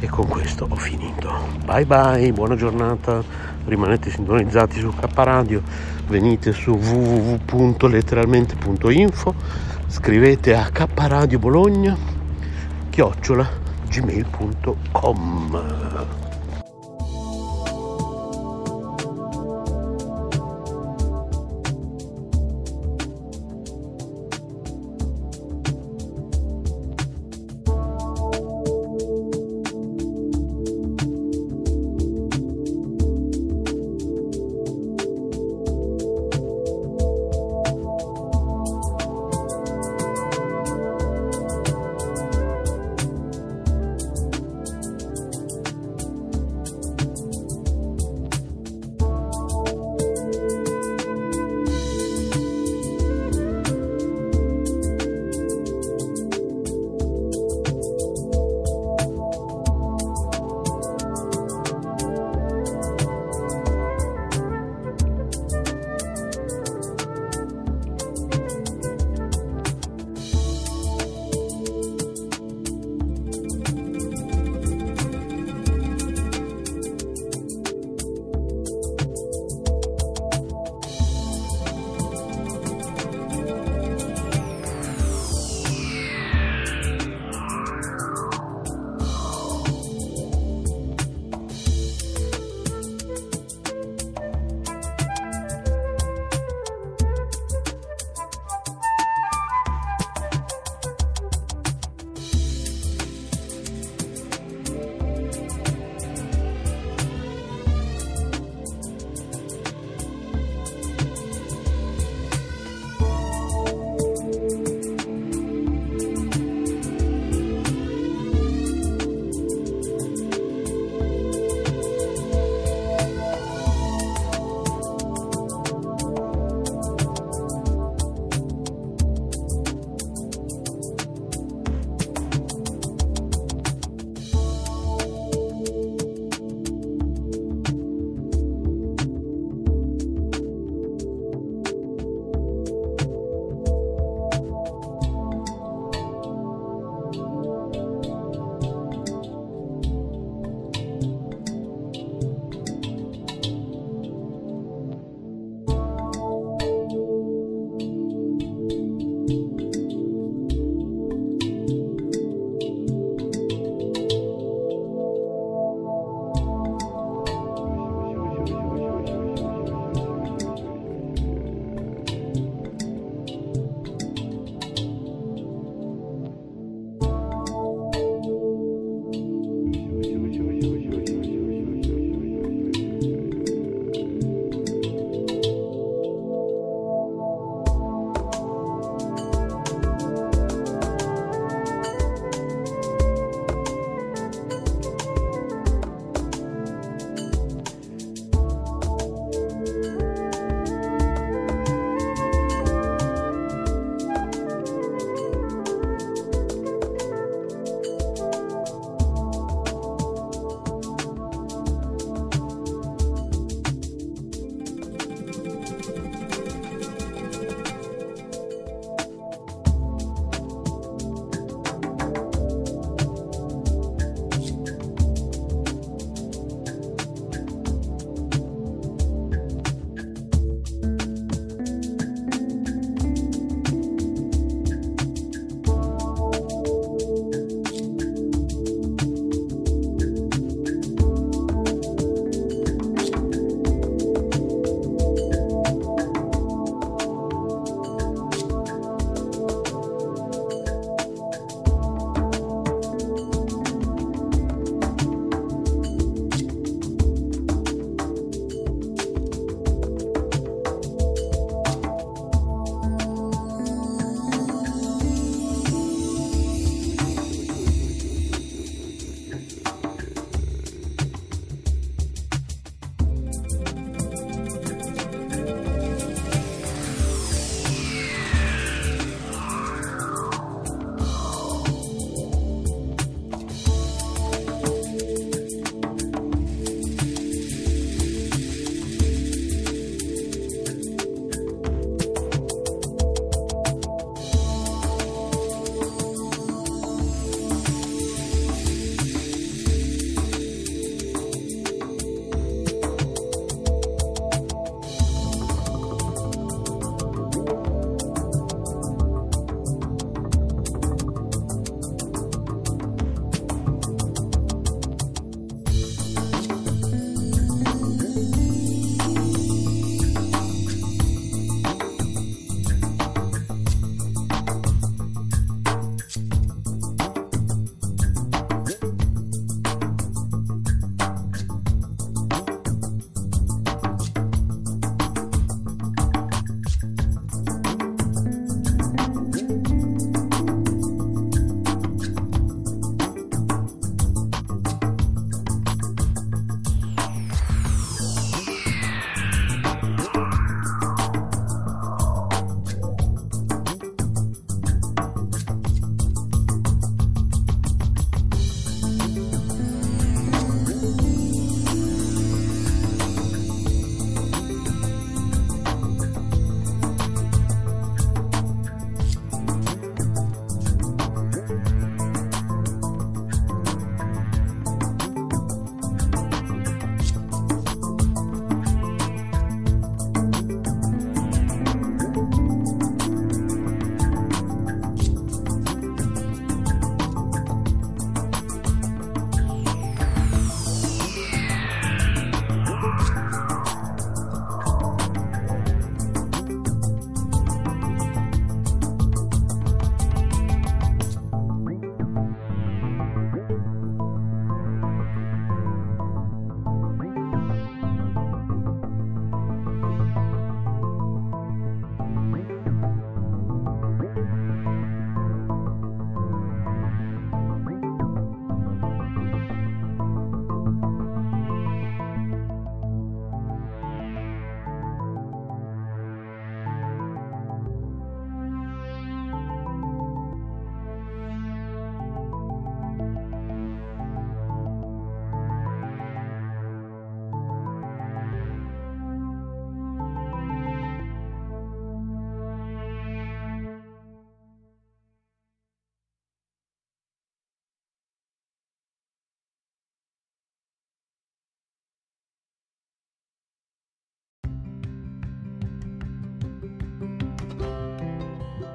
E 0.05 0.09
con 0.09 0.29
questo 0.29 0.67
ho 0.69 0.77
finito. 0.77 1.33
Bye 1.65 1.87
bye, 1.87 2.31
buona 2.31 2.57
giornata, 2.57 3.25
rimanete 3.65 4.11
sintonizzati 4.11 4.79
su 4.79 4.93
K 4.95 5.09
Radio, 5.15 5.63
venite 6.09 6.53
su 6.53 6.73
www.letteralmente.info, 6.73 9.35
scrivete 9.87 10.55
a 10.55 10.69
K 10.71 10.87
chiocciola 12.91 13.49
gmail.com. 13.89 15.63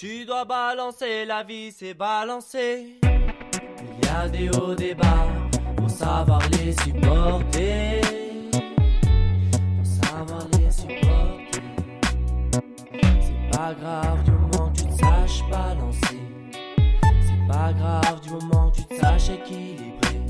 Tu 0.00 0.24
dois 0.24 0.46
balancer, 0.46 1.26
la 1.26 1.42
vie 1.42 1.70
c'est 1.70 1.92
balancer. 1.92 2.98
Il 3.02 4.06
y 4.06 4.08
a 4.08 4.26
des 4.30 4.48
hauts, 4.48 4.74
des 4.74 4.94
bas, 4.94 5.28
faut 5.78 5.88
savoir 5.90 6.40
les 6.52 6.72
supporter. 6.72 8.00
Faut 9.76 9.84
savoir 9.84 10.46
les 10.54 10.70
supporter. 10.70 11.60
C'est 12.94 13.58
pas 13.58 13.74
grave 13.74 14.24
du 14.24 14.30
moment 14.30 14.70
que 14.70 14.78
tu 14.78 14.86
te 14.86 14.94
saches 14.94 15.44
balancer. 15.50 16.22
C'est 17.02 17.46
pas 17.46 17.74
grave 17.74 18.20
du 18.22 18.30
moment 18.30 18.70
que 18.70 18.76
tu 18.76 18.84
te 18.84 18.94
saches 18.94 19.28
équilibrer. 19.28 20.22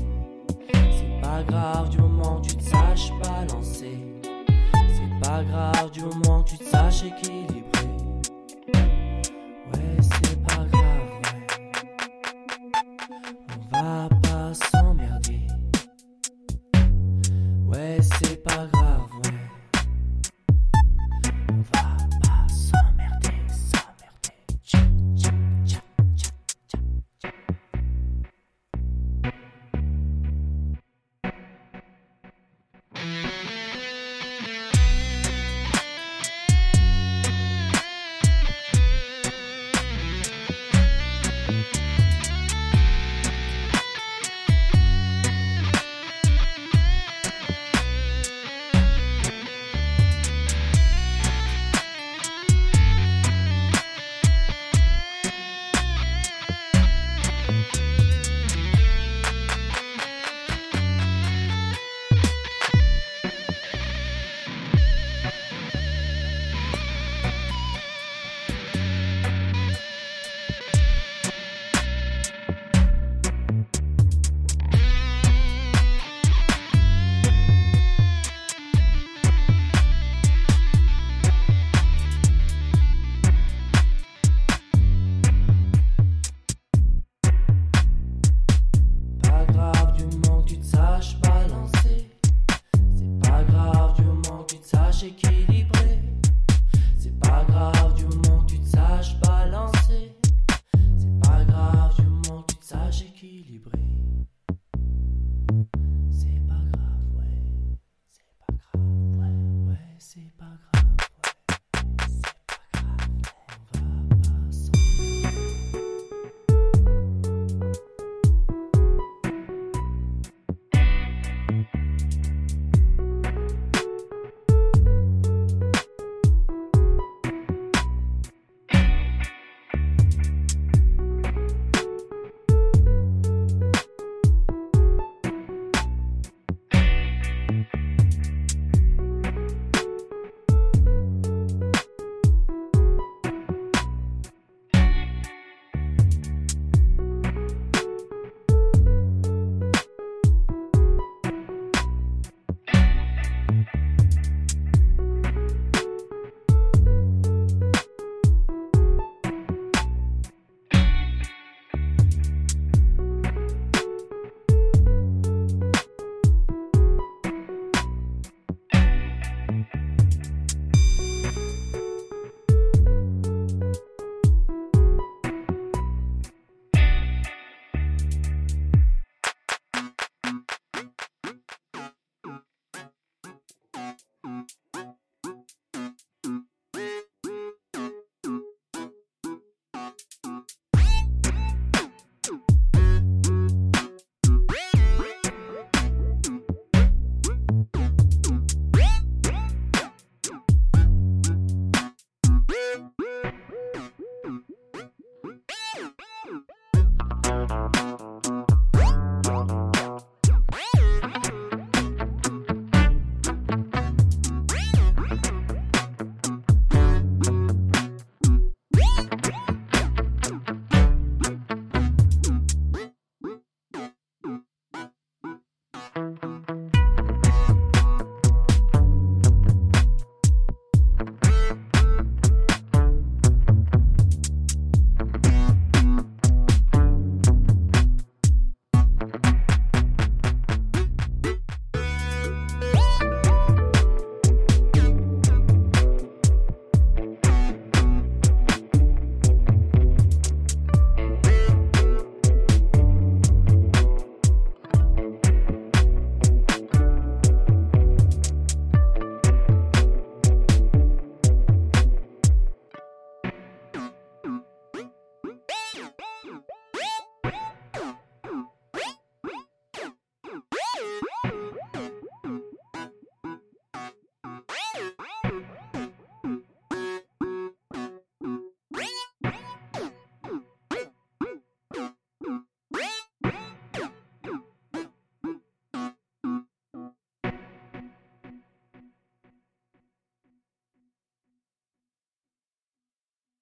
C'est 0.73 1.21
pas 1.21 1.43
grave 1.43 1.87
du 1.87 1.97
moment 1.99 2.41
que 2.41 2.47
tu 2.47 2.57
te 2.57 2.63
saches 2.63 3.13
balancer. 3.23 3.97
C'est 4.73 5.29
pas 5.29 5.45
grave 5.45 5.91
du 5.91 6.01
moment 6.01 6.43
que 6.43 6.49
tu 6.49 6.57
te 6.57 6.65
saches 6.65 7.03
équilibrer. 7.05 7.60